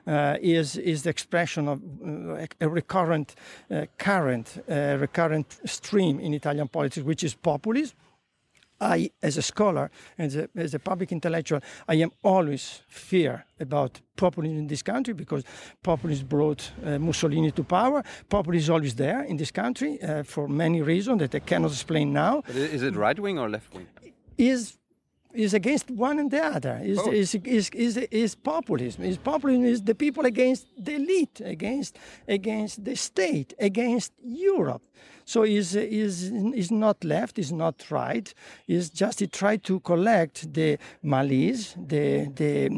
uh, 0.10 0.38
is 0.42 0.76
is 0.76 1.02
the 1.04 1.10
expression 1.10 1.68
of 1.68 1.80
uh, 1.80 2.46
a 2.62 2.68
recurrent 2.68 3.36
uh, 3.72 3.86
current, 3.98 4.58
recurrent 4.68 5.60
stream 5.66 6.20
in 6.20 6.34
Italian 6.34 6.68
politics, 6.68 7.06
which 7.06 7.24
is 7.24 7.36
populism. 7.36 7.96
I, 8.82 9.12
as 9.22 9.38
a 9.38 9.42
scholar, 9.42 9.92
as 10.18 10.36
a, 10.36 10.48
as 10.56 10.74
a 10.74 10.80
public 10.80 11.12
intellectual, 11.12 11.60
I 11.88 11.96
am 11.96 12.12
always 12.24 12.82
fear 12.88 13.46
about 13.60 14.00
populism 14.16 14.58
in 14.58 14.68
this 14.68 14.82
country 14.82 15.14
because 15.14 15.44
populism 15.84 16.28
brought 16.28 16.72
uh, 16.86 16.98
Mussolini 16.98 17.52
to 17.52 17.64
power. 17.64 18.04
Populism 18.30 18.64
is 18.64 18.70
always 18.70 18.96
there 18.96 19.24
in 19.24 19.38
this 19.38 19.52
country 19.52 20.02
uh, 20.02 20.24
for 20.24 20.48
many 20.48 20.82
reasons 20.82 21.20
that 21.20 21.36
I 21.36 21.40
cannot 21.40 21.72
explain 21.72 22.14
now. 22.14 22.42
But 22.48 22.56
is 22.56 22.82
it 22.82 22.96
right 22.96 23.20
wing 23.20 23.38
or 23.38 23.50
left 23.50 23.74
wing? 23.74 23.88
Is 24.38 24.78
is 25.34 25.54
against 25.54 25.92
one 25.92 26.20
and 26.20 26.32
the 26.32 26.44
other. 26.44 26.80
Is 26.84 27.00
oh. 27.00 27.12
is, 27.12 27.36
is, 27.36 27.70
is, 27.70 27.98
is 27.98 28.36
populism. 28.36 29.04
Is 29.04 29.18
populism 29.18 29.66
is 29.66 29.82
the 29.84 29.96
people 29.96 30.26
against 30.26 30.68
the 30.78 30.96
elite, 30.96 31.42
against 31.44 31.98
against 32.28 32.84
the 32.84 32.96
state, 32.96 33.54
against 33.60 34.14
Europe. 34.24 34.82
So 35.26 35.44
is 35.44 35.76
is 35.76 36.32
is 36.56 36.72
not 36.72 37.04
left, 37.04 37.38
is 37.38 37.52
not 37.52 37.86
right. 37.92 38.34
Is 38.68 38.90
just 38.90 39.20
he 39.20 39.28
tried 39.28 39.64
to 39.66 39.80
collect 39.82 40.52
the 40.52 40.80
malice, 41.04 41.76
the 41.78 42.32
the 42.34 42.70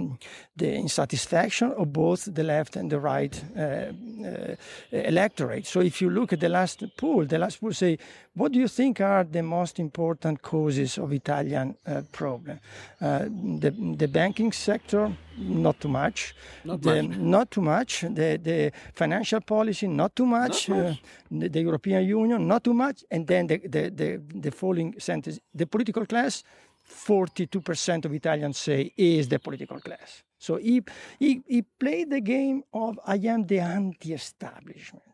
the 0.57 0.75
insatisfaction 0.75 1.71
of 1.71 1.93
both 1.93 2.27
the 2.35 2.43
left 2.43 2.75
and 2.75 2.91
the 2.91 2.99
right 2.99 3.41
uh, 3.55 3.61
uh, 3.61 4.55
electorate. 4.91 5.65
So 5.65 5.79
if 5.79 6.01
you 6.01 6.09
look 6.09 6.33
at 6.33 6.41
the 6.41 6.49
last 6.49 6.83
poll, 6.97 7.25
the 7.25 7.37
last 7.37 7.61
poll 7.61 7.71
say, 7.71 7.97
what 8.33 8.53
do 8.53 8.59
you 8.59 8.67
think 8.67 9.01
are 9.01 9.25
the 9.25 9.43
most 9.43 9.79
important 9.79 10.41
causes 10.41 10.97
of 10.97 11.11
Italian 11.11 11.75
uh, 11.85 12.01
problem? 12.11 12.59
Uh, 13.01 13.25
the 13.59 13.71
the 13.97 14.07
banking 14.07 14.53
sector, 14.53 15.11
not 15.37 15.79
too 15.79 15.89
much. 15.89 16.33
Not 16.63 16.81
the, 16.81 17.03
much. 17.03 17.17
Not 17.17 17.51
too 17.51 17.61
much. 17.61 18.01
The 18.01 18.39
the 18.41 18.71
financial 18.93 19.41
policy, 19.41 19.87
not 19.87 20.15
too 20.15 20.25
much. 20.25 20.69
Not 20.69 20.77
much. 20.77 20.91
Uh, 20.91 21.39
the, 21.39 21.49
the 21.49 21.61
European 21.61 22.03
Union 22.05 22.47
not 22.47 22.63
too 22.63 22.73
much, 22.73 23.03
and 23.11 23.27
then 23.27 23.47
the, 23.47 23.57
the, 23.57 23.89
the, 23.89 24.21
the 24.39 24.51
following 24.51 24.95
sentence, 24.97 25.39
the 25.53 25.65
political 25.65 26.05
class, 26.05 26.43
42% 26.89 28.05
of 28.05 28.13
Italians 28.13 28.57
say 28.57 28.93
is 28.97 29.27
the 29.27 29.39
political 29.39 29.79
class. 29.79 30.23
So 30.37 30.55
he, 30.55 30.81
he, 31.19 31.41
he 31.47 31.61
played 31.61 32.09
the 32.09 32.21
game 32.21 32.63
of 32.73 32.99
I 33.05 33.15
am 33.15 33.45
the 33.45 33.59
anti-establishment. 33.59 35.10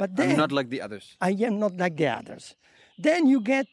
But 0.00 0.16
then, 0.16 0.30
I'm 0.30 0.36
not 0.38 0.50
like 0.50 0.70
the 0.70 0.80
others. 0.80 1.14
I 1.20 1.32
am 1.32 1.58
not 1.58 1.76
like 1.76 1.98
the 1.98 2.06
others. 2.06 2.56
Then 2.98 3.26
you 3.26 3.42
get 3.42 3.66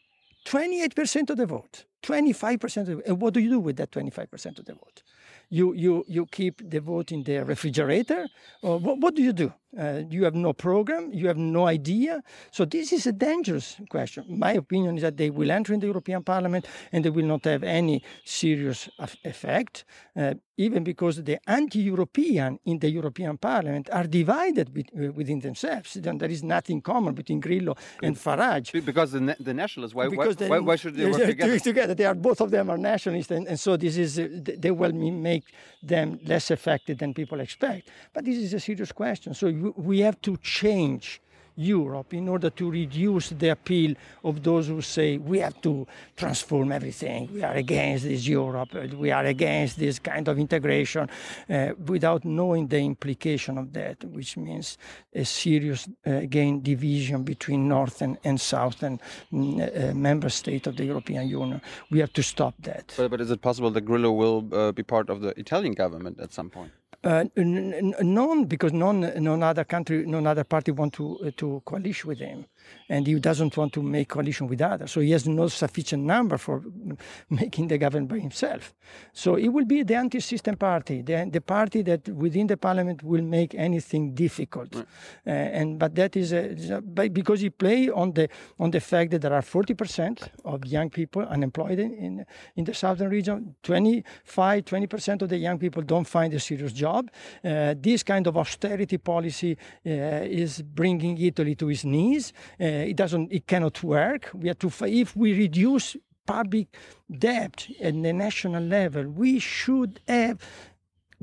28% 0.44 1.30
of 1.30 1.38
the 1.38 1.46
vote, 1.46 1.86
25% 2.02 2.76
of 2.76 2.86
the 2.86 2.94
vote. 2.96 3.04
And 3.06 3.18
what 3.22 3.32
do 3.32 3.40
you 3.40 3.48
do 3.48 3.60
with 3.60 3.76
that 3.78 3.90
25% 3.92 4.58
of 4.58 4.66
the 4.66 4.74
vote? 4.74 5.02
You, 5.48 5.72
you, 5.72 6.04
you 6.06 6.26
keep 6.26 6.60
the 6.70 6.80
vote 6.80 7.12
in 7.12 7.22
the 7.22 7.38
refrigerator? 7.38 8.26
Or 8.60 8.78
what, 8.78 8.98
what 8.98 9.14
do 9.14 9.22
you 9.22 9.32
do? 9.32 9.54
Uh, 9.76 10.02
you 10.08 10.24
have 10.24 10.34
no 10.34 10.54
program, 10.54 11.10
you 11.12 11.26
have 11.26 11.36
no 11.36 11.66
idea. 11.66 12.22
So 12.50 12.64
this 12.64 12.90
is 12.90 13.06
a 13.06 13.12
dangerous 13.12 13.76
question. 13.90 14.24
My 14.26 14.52
opinion 14.52 14.96
is 14.96 15.02
that 15.02 15.18
they 15.18 15.28
will 15.28 15.50
enter 15.50 15.74
in 15.74 15.80
the 15.80 15.86
European 15.86 16.22
Parliament 16.22 16.66
and 16.90 17.04
they 17.04 17.10
will 17.10 17.26
not 17.26 17.44
have 17.44 17.62
any 17.62 18.02
serious 18.24 18.88
effect, 19.24 19.84
uh, 20.16 20.34
even 20.56 20.84
because 20.84 21.22
the 21.22 21.38
anti-European 21.46 22.58
in 22.64 22.78
the 22.78 22.88
European 22.88 23.36
Parliament 23.36 23.90
are 23.92 24.04
divided 24.04 24.72
be- 24.72 24.86
uh, 24.96 25.12
within 25.12 25.40
themselves. 25.40 25.92
Then 26.00 26.16
there 26.16 26.30
is 26.30 26.42
nothing 26.42 26.80
common 26.80 27.14
between 27.14 27.38
Grillo 27.38 27.76
and 28.02 28.16
Farage. 28.16 28.72
Because 28.86 29.12
the, 29.12 29.20
na- 29.20 29.34
the 29.38 29.52
nationalists, 29.52 29.94
why, 29.94 30.08
why, 30.08 30.28
why, 30.28 30.58
why, 30.60 30.76
should 30.76 30.96
they 30.96 31.04
work 31.10 31.26
together? 31.26 31.58
together? 31.70 31.94
They 31.94 32.06
are 32.06 32.14
both 32.14 32.40
of 32.40 32.50
them 32.50 32.70
are 32.70 32.78
nationalists, 32.78 33.30
and, 33.30 33.46
and 33.46 33.60
so 33.60 33.76
this 33.76 33.98
is 33.98 34.18
uh, 34.18 34.28
they 34.64 34.70
will 34.70 34.92
make 34.92 35.44
them 35.82 36.18
less 36.24 36.50
effective 36.50 36.96
than 36.98 37.12
people 37.12 37.40
expect. 37.40 37.90
But 38.14 38.24
this 38.24 38.38
is 38.38 38.54
a 38.54 38.60
serious 38.60 38.92
question. 38.92 39.34
So 39.34 39.57
we 39.76 40.00
have 40.00 40.20
to 40.22 40.36
change 40.38 41.20
Europe 41.58 42.14
in 42.14 42.28
order 42.28 42.50
to 42.50 42.70
reduce 42.70 43.30
the 43.30 43.48
appeal 43.48 43.94
of 44.22 44.42
those 44.42 44.68
who 44.68 44.80
say 44.80 45.18
we 45.18 45.40
have 45.40 45.60
to 45.60 45.86
transform 46.16 46.70
everything. 46.70 47.28
We 47.34 47.42
are 47.42 47.54
against 47.54 48.04
this 48.04 48.26
Europe. 48.26 48.72
We 48.94 49.10
are 49.10 49.24
against 49.24 49.78
this 49.78 49.98
kind 49.98 50.28
of 50.28 50.38
integration 50.38 51.10
uh, 51.50 51.70
without 51.84 52.24
knowing 52.24 52.68
the 52.68 52.78
implication 52.78 53.58
of 53.58 53.72
that, 53.72 54.04
which 54.04 54.36
means 54.36 54.78
a 55.12 55.24
serious, 55.24 55.88
uh, 56.06 56.12
again, 56.12 56.62
division 56.62 57.24
between 57.24 57.66
North 57.66 58.02
and 58.02 58.40
south 58.40 58.82
and 58.84 59.00
uh, 59.32 59.92
member 59.94 60.28
state 60.28 60.68
of 60.68 60.76
the 60.76 60.84
European 60.84 61.28
Union. 61.28 61.60
We 61.90 61.98
have 61.98 62.12
to 62.12 62.22
stop 62.22 62.54
that. 62.60 62.94
But, 62.96 63.10
but 63.10 63.20
is 63.20 63.32
it 63.32 63.42
possible 63.42 63.70
that 63.72 63.80
Grillo 63.80 64.12
will 64.12 64.48
uh, 64.52 64.70
be 64.70 64.84
part 64.84 65.10
of 65.10 65.22
the 65.22 65.38
Italian 65.38 65.72
government 65.72 66.20
at 66.20 66.32
some 66.32 66.50
point? 66.50 66.70
Uh, 67.04 67.24
none, 67.36 68.44
because 68.44 68.72
none, 68.72 69.12
none 69.22 69.42
other 69.42 69.64
country, 69.64 70.04
none 70.04 70.26
other 70.26 70.42
party 70.42 70.72
want 70.72 70.92
to 70.94 71.18
uh, 71.20 71.30
to 71.36 71.62
coalition 71.64 72.08
with 72.08 72.18
him 72.18 72.44
and 72.88 73.06
he 73.06 73.18
doesn't 73.20 73.56
want 73.56 73.72
to 73.74 73.82
make 73.82 74.08
coalition 74.08 74.46
with 74.46 74.60
others. 74.60 74.90
So 74.90 75.00
he 75.00 75.10
has 75.12 75.26
no 75.28 75.48
sufficient 75.48 76.04
number 76.04 76.38
for 76.38 76.62
making 77.30 77.68
the 77.68 77.78
government 77.78 78.08
by 78.08 78.18
himself. 78.18 78.74
So 79.12 79.36
it 79.36 79.48
will 79.48 79.64
be 79.66 79.82
the 79.82 79.96
anti-system 79.96 80.56
party, 80.56 81.02
the, 81.02 81.28
the 81.30 81.40
party 81.40 81.82
that 81.82 82.08
within 82.08 82.46
the 82.46 82.56
parliament 82.56 83.02
will 83.02 83.22
make 83.22 83.54
anything 83.54 84.14
difficult. 84.14 84.74
Right. 84.74 84.86
Uh, 85.26 85.30
and 85.30 85.78
but 85.78 85.94
that 85.94 86.16
is 86.16 86.32
a, 86.32 86.80
because 87.12 87.40
he 87.40 87.50
play 87.50 87.90
on 87.90 88.12
the 88.12 88.28
on 88.58 88.70
the 88.70 88.80
fact 88.80 89.10
that 89.10 89.22
there 89.22 89.32
are 89.32 89.42
40% 89.42 90.28
of 90.44 90.64
young 90.64 90.90
people 90.90 91.22
unemployed 91.22 91.78
in, 91.78 91.92
in, 91.94 92.26
in 92.56 92.64
the 92.64 92.74
southern 92.74 93.10
region. 93.10 93.54
25, 93.62 94.64
20% 94.64 95.22
of 95.22 95.28
the 95.28 95.36
young 95.36 95.58
people 95.58 95.82
don't 95.82 96.06
find 96.06 96.32
a 96.34 96.40
serious 96.40 96.72
job. 96.72 97.10
Uh, 97.44 97.74
this 97.78 98.02
kind 98.02 98.26
of 98.26 98.36
austerity 98.36 98.98
policy 98.98 99.56
uh, 99.86 99.90
is 99.90 100.62
bringing 100.62 101.18
Italy 101.18 101.54
to 101.54 101.68
its 101.70 101.84
knees 101.84 102.32
uh, 102.57 102.57
it 102.58 102.96
doesn't, 102.96 103.32
it 103.32 103.46
cannot 103.46 103.82
work. 103.82 104.30
We 104.34 104.48
have 104.48 104.58
to, 104.58 104.70
if 104.86 105.16
we 105.16 105.32
reduce 105.32 105.96
public 106.26 106.68
debt 107.10 107.66
at 107.80 107.94
the 108.02 108.12
national 108.12 108.62
level, 108.62 109.08
we 109.08 109.38
should 109.38 110.00
have 110.06 110.38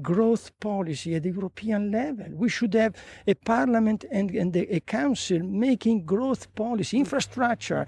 growth 0.02 0.52
policy 0.60 1.16
at 1.16 1.24
the 1.24 1.32
European 1.32 1.92
level. 1.92 2.26
We 2.34 2.50
should 2.50 2.74
have 2.74 2.96
a 3.28 3.34
parliament 3.34 4.06
and, 4.12 4.32
and 4.32 4.56
a 4.56 4.80
council 4.82 5.40
making 5.40 6.06
growth 6.06 6.54
policy, 6.56 6.98
infrastructure, 6.98 7.86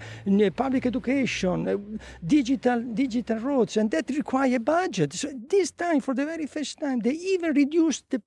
public 0.56 0.86
education, 0.86 1.68
uh, 1.68 1.76
digital 2.24 2.80
digital 2.94 3.38
roads, 3.38 3.76
and 3.76 3.90
that 3.90 4.08
require 4.10 4.56
a 4.56 4.60
budget. 4.60 5.12
So 5.12 5.28
this 5.48 5.70
time, 5.70 6.00
for 6.00 6.14
the 6.14 6.24
very 6.24 6.46
first 6.46 6.78
time, 6.78 7.00
they 7.00 7.12
even 7.12 7.52
reduced 7.54 8.04
the 8.10 8.22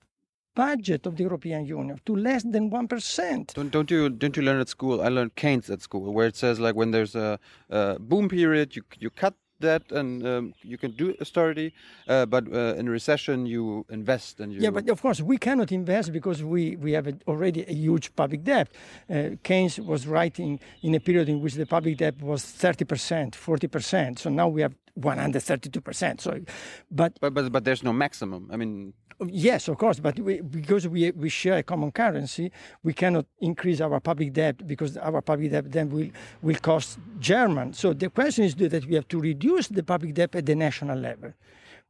budget 0.56 1.06
of 1.06 1.16
the 1.16 1.24
European 1.24 1.66
Union 1.66 2.00
to 2.06 2.16
less 2.16 2.44
than 2.44 2.70
one 2.70 2.88
percent. 2.88 3.54
Don't, 3.56 3.72
don't 3.72 3.92
you 3.92 4.10
don't 4.10 4.36
you 4.36 4.44
learn 4.44 4.60
at 4.60 4.70
school? 4.70 5.02
I 5.02 5.10
learned 5.10 5.36
Keynes 5.36 5.70
at 5.70 5.82
school, 5.82 6.14
where 6.14 6.28
it 6.28 6.36
says 6.36 6.60
like 6.60 6.76
when 6.76 6.92
there's 6.92 7.16
a, 7.16 7.40
a 7.70 8.00
boom 8.00 8.30
period, 8.30 8.76
you 8.76 8.84
you 9.00 9.10
cut 9.10 9.36
that 9.62 9.92
and 9.92 10.26
um, 10.28 10.54
you 10.64 10.78
can 10.78 10.92
do 10.92 11.16
austerity, 11.22 11.74
uh, 12.08 12.26
but 12.26 12.52
uh, 12.52 12.76
in 12.78 12.90
recession 12.90 13.46
you 13.46 13.86
invest 13.90 14.40
and 14.40 14.52
you. 14.52 14.60
Yeah, 14.60 14.72
but 14.72 14.90
of 14.90 15.02
course 15.02 15.22
we 15.22 15.38
cannot 15.38 15.72
invest 15.72 16.12
because 16.12 16.44
we 16.44 16.76
we 16.76 16.92
have 16.92 17.08
a, 17.08 17.14
already 17.28 17.64
a 17.68 17.74
huge 17.74 18.14
public 18.16 18.44
debt. 18.44 18.68
Uh, 19.10 19.30
Keynes 19.44 19.80
was 19.80 20.06
writing 20.08 20.60
in 20.82 20.96
a 20.96 21.00
period 21.00 21.30
in 21.30 21.42
which 21.42 21.54
the 21.54 21.66
public 21.66 21.98
debt 21.98 22.22
was 22.22 22.44
30 22.44 22.86
percent, 22.86 23.36
40 23.36 23.68
percent. 23.68 24.20
So 24.20 24.30
now 24.30 24.48
we 24.48 24.62
have 24.62 24.76
132 24.96 25.82
percent. 25.82 26.22
So, 26.22 26.42
but, 26.90 27.20
but 27.22 27.34
but 27.34 27.52
but 27.52 27.64
there's 27.64 27.84
no 27.84 27.94
maximum. 27.94 28.50
I 28.52 28.58
mean 28.58 28.94
Yes, 29.28 29.68
of 29.68 29.78
course, 29.78 30.00
but 30.00 30.20
we, 30.20 30.42
because 30.42 30.88
we, 30.88 31.12
we 31.12 31.30
share 31.30 31.58
a 31.58 31.64
common 31.64 31.92
currency, 31.92 32.52
we 32.82 32.94
cannot 32.94 33.26
increase 33.40 33.80
our 33.80 34.00
public 34.00 34.34
debt 34.34 34.66
because 34.66 34.98
our 34.98 35.22
public 35.22 35.52
debt 35.52 35.72
then 35.72 35.90
will, 35.90 36.10
will 36.42 36.56
cost 36.56 36.98
German. 37.20 37.74
So 37.74 37.94
the 37.94 38.10
question 38.10 38.46
is 38.46 38.56
that 38.56 38.86
we 38.86 38.96
have 38.96 39.08
to 39.10 39.20
reduce 39.20 39.68
the 39.68 39.84
public 39.84 40.16
debt 40.16 40.36
at 40.36 40.48
the 40.48 40.56
national 40.56 40.98
level. 40.98 41.34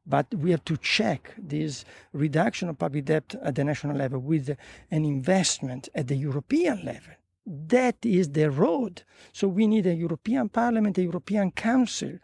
But 0.05 0.33
we 0.33 0.51
have 0.51 0.65
to 0.65 0.77
check 0.77 1.33
this 1.37 1.85
reduction 2.11 2.67
of 2.67 2.79
public 2.79 3.05
debt 3.05 3.35
at 3.43 3.55
the 3.55 3.63
national 3.63 3.95
level 3.95 4.19
with 4.19 4.49
an 4.89 5.05
investment 5.05 5.87
at 5.95 6.07
the 6.07 6.15
European 6.15 6.83
level. 6.83 7.13
That 7.45 7.97
is 8.03 8.29
the 8.29 8.51
road. 8.51 9.03
So 9.31 9.47
we 9.47 9.67
need 9.67 9.85
a 9.85 9.93
European 9.93 10.49
Parliament, 10.49 10.97
a 10.97 11.03
European 11.03 11.51
Council 11.51 12.17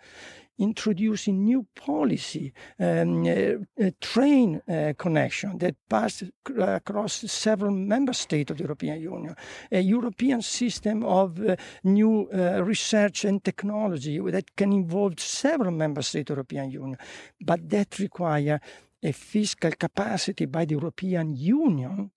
introducing 0.57 1.43
new 1.43 1.65
policy, 1.75 2.53
um, 2.79 3.25
uh, 3.25 3.89
train 4.01 4.61
uh, 4.67 4.93
connection 4.97 5.57
that 5.59 5.75
pass 5.89 6.23
across 6.59 7.13
several 7.31 7.71
member 7.71 8.13
states 8.13 8.51
of 8.51 8.57
the 8.57 8.63
European 8.63 9.01
Union, 9.01 9.35
a 9.71 9.81
European 9.81 10.41
system 10.41 11.03
of 11.03 11.39
uh, 11.39 11.55
new 11.83 12.29
uh, 12.33 12.63
research 12.63 13.25
and 13.25 13.43
technology 13.43 14.19
that 14.19 14.55
can 14.55 14.73
involve 14.73 15.19
several 15.19 15.71
member 15.71 16.01
states 16.01 16.29
of 16.29 16.35
the 16.35 16.39
European 16.39 16.71
Union, 16.71 16.97
but 17.41 17.69
that 17.69 17.99
require 17.99 18.59
a 19.03 19.11
fiscal 19.11 19.71
capacity 19.71 20.45
by 20.45 20.65
the 20.65 20.73
European 20.73 21.35
Union 21.35 22.11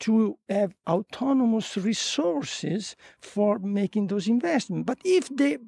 to 0.00 0.36
have 0.48 0.74
autonomous 0.88 1.76
resources 1.76 2.96
for 3.20 3.58
making 3.58 4.08
those 4.08 4.28
investments. 4.28 4.84
But 4.86 4.98
if 5.04 5.28
the, 5.28 5.58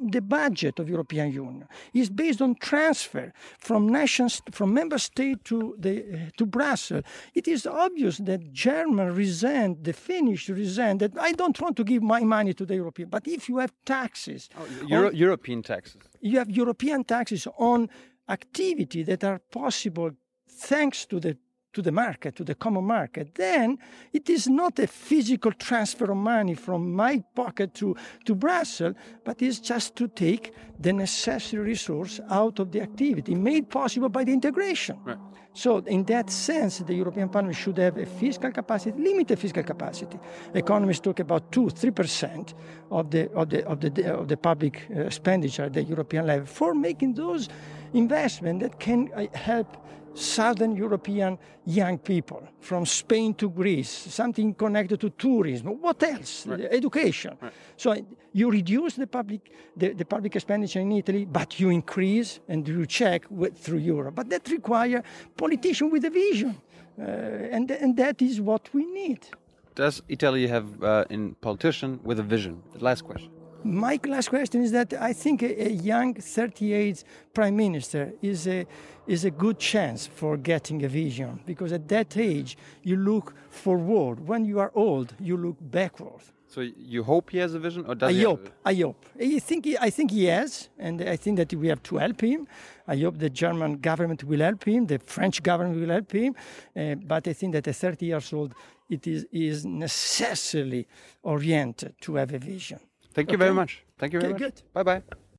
the 0.00 0.20
budget 0.20 0.78
of 0.78 0.88
European 0.88 1.32
Union 1.32 1.66
is 1.92 2.08
based 2.08 2.40
on 2.40 2.54
transfer 2.56 3.32
from 3.58 3.88
nations, 3.88 4.42
from 4.52 4.74
member 4.74 4.98
state 4.98 5.44
to, 5.44 5.74
the, 5.78 6.30
to 6.36 6.46
Brussels, 6.46 7.04
it 7.34 7.48
is 7.48 7.66
obvious 7.66 8.18
that 8.18 8.52
Germans 8.52 9.16
resent, 9.16 9.84
the 9.84 9.92
Finnish 9.92 10.48
resent 10.48 11.00
that 11.00 11.18
I 11.18 11.32
don't 11.32 11.60
want 11.60 11.76
to 11.76 11.84
give 11.84 12.02
my 12.02 12.20
money 12.20 12.54
to 12.54 12.64
the 12.64 12.76
European. 12.76 13.08
But 13.08 13.26
if 13.26 13.48
you 13.48 13.58
have 13.58 13.72
taxes, 13.84 14.48
oh, 14.58 14.66
Euro 14.86 15.08
on, 15.08 15.16
European 15.16 15.62
taxes, 15.62 16.02
you 16.20 16.38
have 16.38 16.50
European 16.50 17.04
taxes 17.04 17.46
on 17.58 17.88
activity 18.28 19.02
that 19.02 19.24
are 19.24 19.40
possible 19.50 20.10
thanks 20.48 21.06
to 21.06 21.18
the 21.18 21.36
to 21.72 21.82
the 21.82 21.92
market, 21.92 22.34
to 22.36 22.44
the 22.44 22.54
common 22.54 22.84
market, 22.84 23.34
then 23.34 23.78
it 24.12 24.28
is 24.28 24.48
not 24.48 24.78
a 24.78 24.86
physical 24.86 25.52
transfer 25.52 26.10
of 26.10 26.16
money 26.16 26.54
from 26.54 26.92
my 26.92 27.22
pocket 27.34 27.74
to, 27.74 27.96
to 28.24 28.34
Brussels, 28.34 28.94
but 29.24 29.40
it's 29.42 29.60
just 29.60 29.94
to 29.96 30.08
take 30.08 30.52
the 30.78 30.92
necessary 30.92 31.64
resource 31.64 32.20
out 32.30 32.58
of 32.58 32.72
the 32.72 32.80
activity 32.80 33.34
made 33.34 33.68
possible 33.70 34.08
by 34.08 34.24
the 34.24 34.32
integration. 34.32 34.98
Right. 35.04 35.18
So, 35.52 35.78
in 35.78 36.04
that 36.04 36.30
sense, 36.30 36.78
the 36.78 36.94
European 36.94 37.28
Parliament 37.28 37.56
should 37.56 37.76
have 37.78 37.96
a 37.96 38.06
fiscal 38.06 38.52
capacity, 38.52 38.96
limited 38.96 39.36
fiscal 39.38 39.64
capacity. 39.64 40.18
Economists 40.54 41.00
talk 41.00 41.18
about 41.18 41.50
two, 41.50 41.70
three 41.70 41.90
percent 41.90 42.54
of 42.90 43.10
the 43.10 43.28
of 43.32 43.50
the 43.50 43.66
of 43.66 43.80
the 43.80 44.14
of 44.14 44.28
the 44.28 44.36
public 44.36 44.86
uh, 44.94 45.00
expenditure 45.00 45.64
at 45.64 45.72
the 45.72 45.82
European 45.82 46.26
level 46.26 46.46
for 46.46 46.72
making 46.72 47.14
those 47.14 47.48
investments 47.94 48.62
that 48.62 48.78
can 48.78 49.10
uh, 49.14 49.26
help 49.34 49.76
Southern 50.20 50.76
European 50.76 51.38
young 51.64 51.98
people 51.98 52.42
from 52.60 52.84
Spain 52.84 53.34
to 53.34 53.48
Greece, 53.48 53.88
something 53.88 54.54
connected 54.54 55.00
to 55.00 55.10
tourism. 55.10 55.80
What 55.80 56.02
else? 56.02 56.46
Right. 56.46 56.68
Education. 56.70 57.36
Right. 57.40 57.52
So 57.76 57.96
you 58.32 58.50
reduce 58.50 58.94
the 58.96 59.06
public, 59.06 59.50
the, 59.76 59.92
the, 59.94 60.04
public 60.04 60.36
expenditure 60.36 60.80
in 60.80 60.92
Italy, 60.92 61.24
but 61.24 61.58
you 61.58 61.70
increase 61.70 62.40
and 62.48 62.66
you 62.68 62.86
check 62.86 63.24
with, 63.30 63.56
through 63.56 63.78
Europe. 63.78 64.14
But 64.14 64.28
that 64.30 64.48
requires 64.50 65.02
politicians 65.36 65.92
with 65.92 66.04
a 66.04 66.10
vision. 66.10 66.60
Uh, 66.98 67.02
and, 67.02 67.70
and 67.70 67.96
that 67.96 68.20
is 68.20 68.40
what 68.40 68.68
we 68.74 68.84
need. 68.84 69.26
Does 69.74 70.02
Italy 70.08 70.46
have 70.48 70.82
uh, 70.82 71.04
a 71.08 71.18
politician 71.40 72.00
with 72.04 72.18
a 72.18 72.22
vision? 72.22 72.62
The 72.74 72.84
last 72.84 73.02
question. 73.04 73.30
My 73.62 74.00
last 74.06 74.30
question 74.30 74.62
is 74.62 74.72
that 74.72 74.94
I 74.94 75.12
think 75.12 75.42
a, 75.42 75.66
a 75.66 75.70
young 75.70 76.14
38 76.14 77.04
prime 77.34 77.56
minister 77.56 78.12
is 78.22 78.46
a, 78.46 78.66
is 79.06 79.26
a 79.26 79.30
good 79.30 79.58
chance 79.58 80.06
for 80.06 80.38
getting 80.38 80.82
a 80.84 80.88
vision 80.88 81.40
because 81.44 81.72
at 81.72 81.86
that 81.88 82.16
age 82.16 82.56
you 82.82 82.96
look 82.96 83.34
forward. 83.50 84.26
When 84.26 84.46
you 84.46 84.60
are 84.60 84.72
old, 84.74 85.14
you 85.20 85.36
look 85.36 85.56
backward. 85.60 86.22
So 86.46 86.62
you 86.62 87.04
hope 87.04 87.30
he 87.30 87.38
has 87.38 87.54
a 87.54 87.60
vision, 87.60 87.84
or 87.86 87.94
does 87.94 88.08
I 88.08 88.12
he 88.12 88.22
hope. 88.24 88.48
I 88.64 88.74
hope. 88.74 89.06
I 89.20 89.38
think. 89.38 89.66
He, 89.66 89.78
I 89.78 89.88
think 89.88 90.10
he 90.10 90.24
has, 90.24 90.68
and 90.78 91.00
I 91.02 91.14
think 91.14 91.36
that 91.36 91.54
we 91.54 91.68
have 91.68 91.80
to 91.84 91.98
help 91.98 92.20
him. 92.22 92.48
I 92.88 92.96
hope 92.96 93.18
the 93.18 93.30
German 93.30 93.76
government 93.76 94.24
will 94.24 94.40
help 94.40 94.64
him. 94.64 94.86
The 94.86 94.98
French 94.98 95.44
government 95.44 95.78
will 95.78 95.90
help 95.90 96.10
him. 96.10 96.34
Uh, 96.76 96.96
but 96.96 97.28
I 97.28 97.34
think 97.34 97.52
that 97.52 97.68
at 97.68 97.76
30 97.76 98.04
years 98.06 98.32
old, 98.32 98.54
it 98.88 99.06
is 99.06 99.26
is 99.30 99.64
necessarily 99.64 100.88
oriented 101.22 101.94
to 102.00 102.16
have 102.16 102.34
a 102.34 102.38
vision. 102.38 102.80
Thank 103.12 103.30
you 103.30 103.34
okay. 103.34 103.44
very 103.44 103.54
much. 103.54 103.82
Thank 103.98 104.12
you 104.12 104.20
very 104.20 104.34
okay, 104.34 104.44
much. 104.44 104.54
Good. 104.54 104.62
Bye 104.72 104.82
bye. 104.82 105.16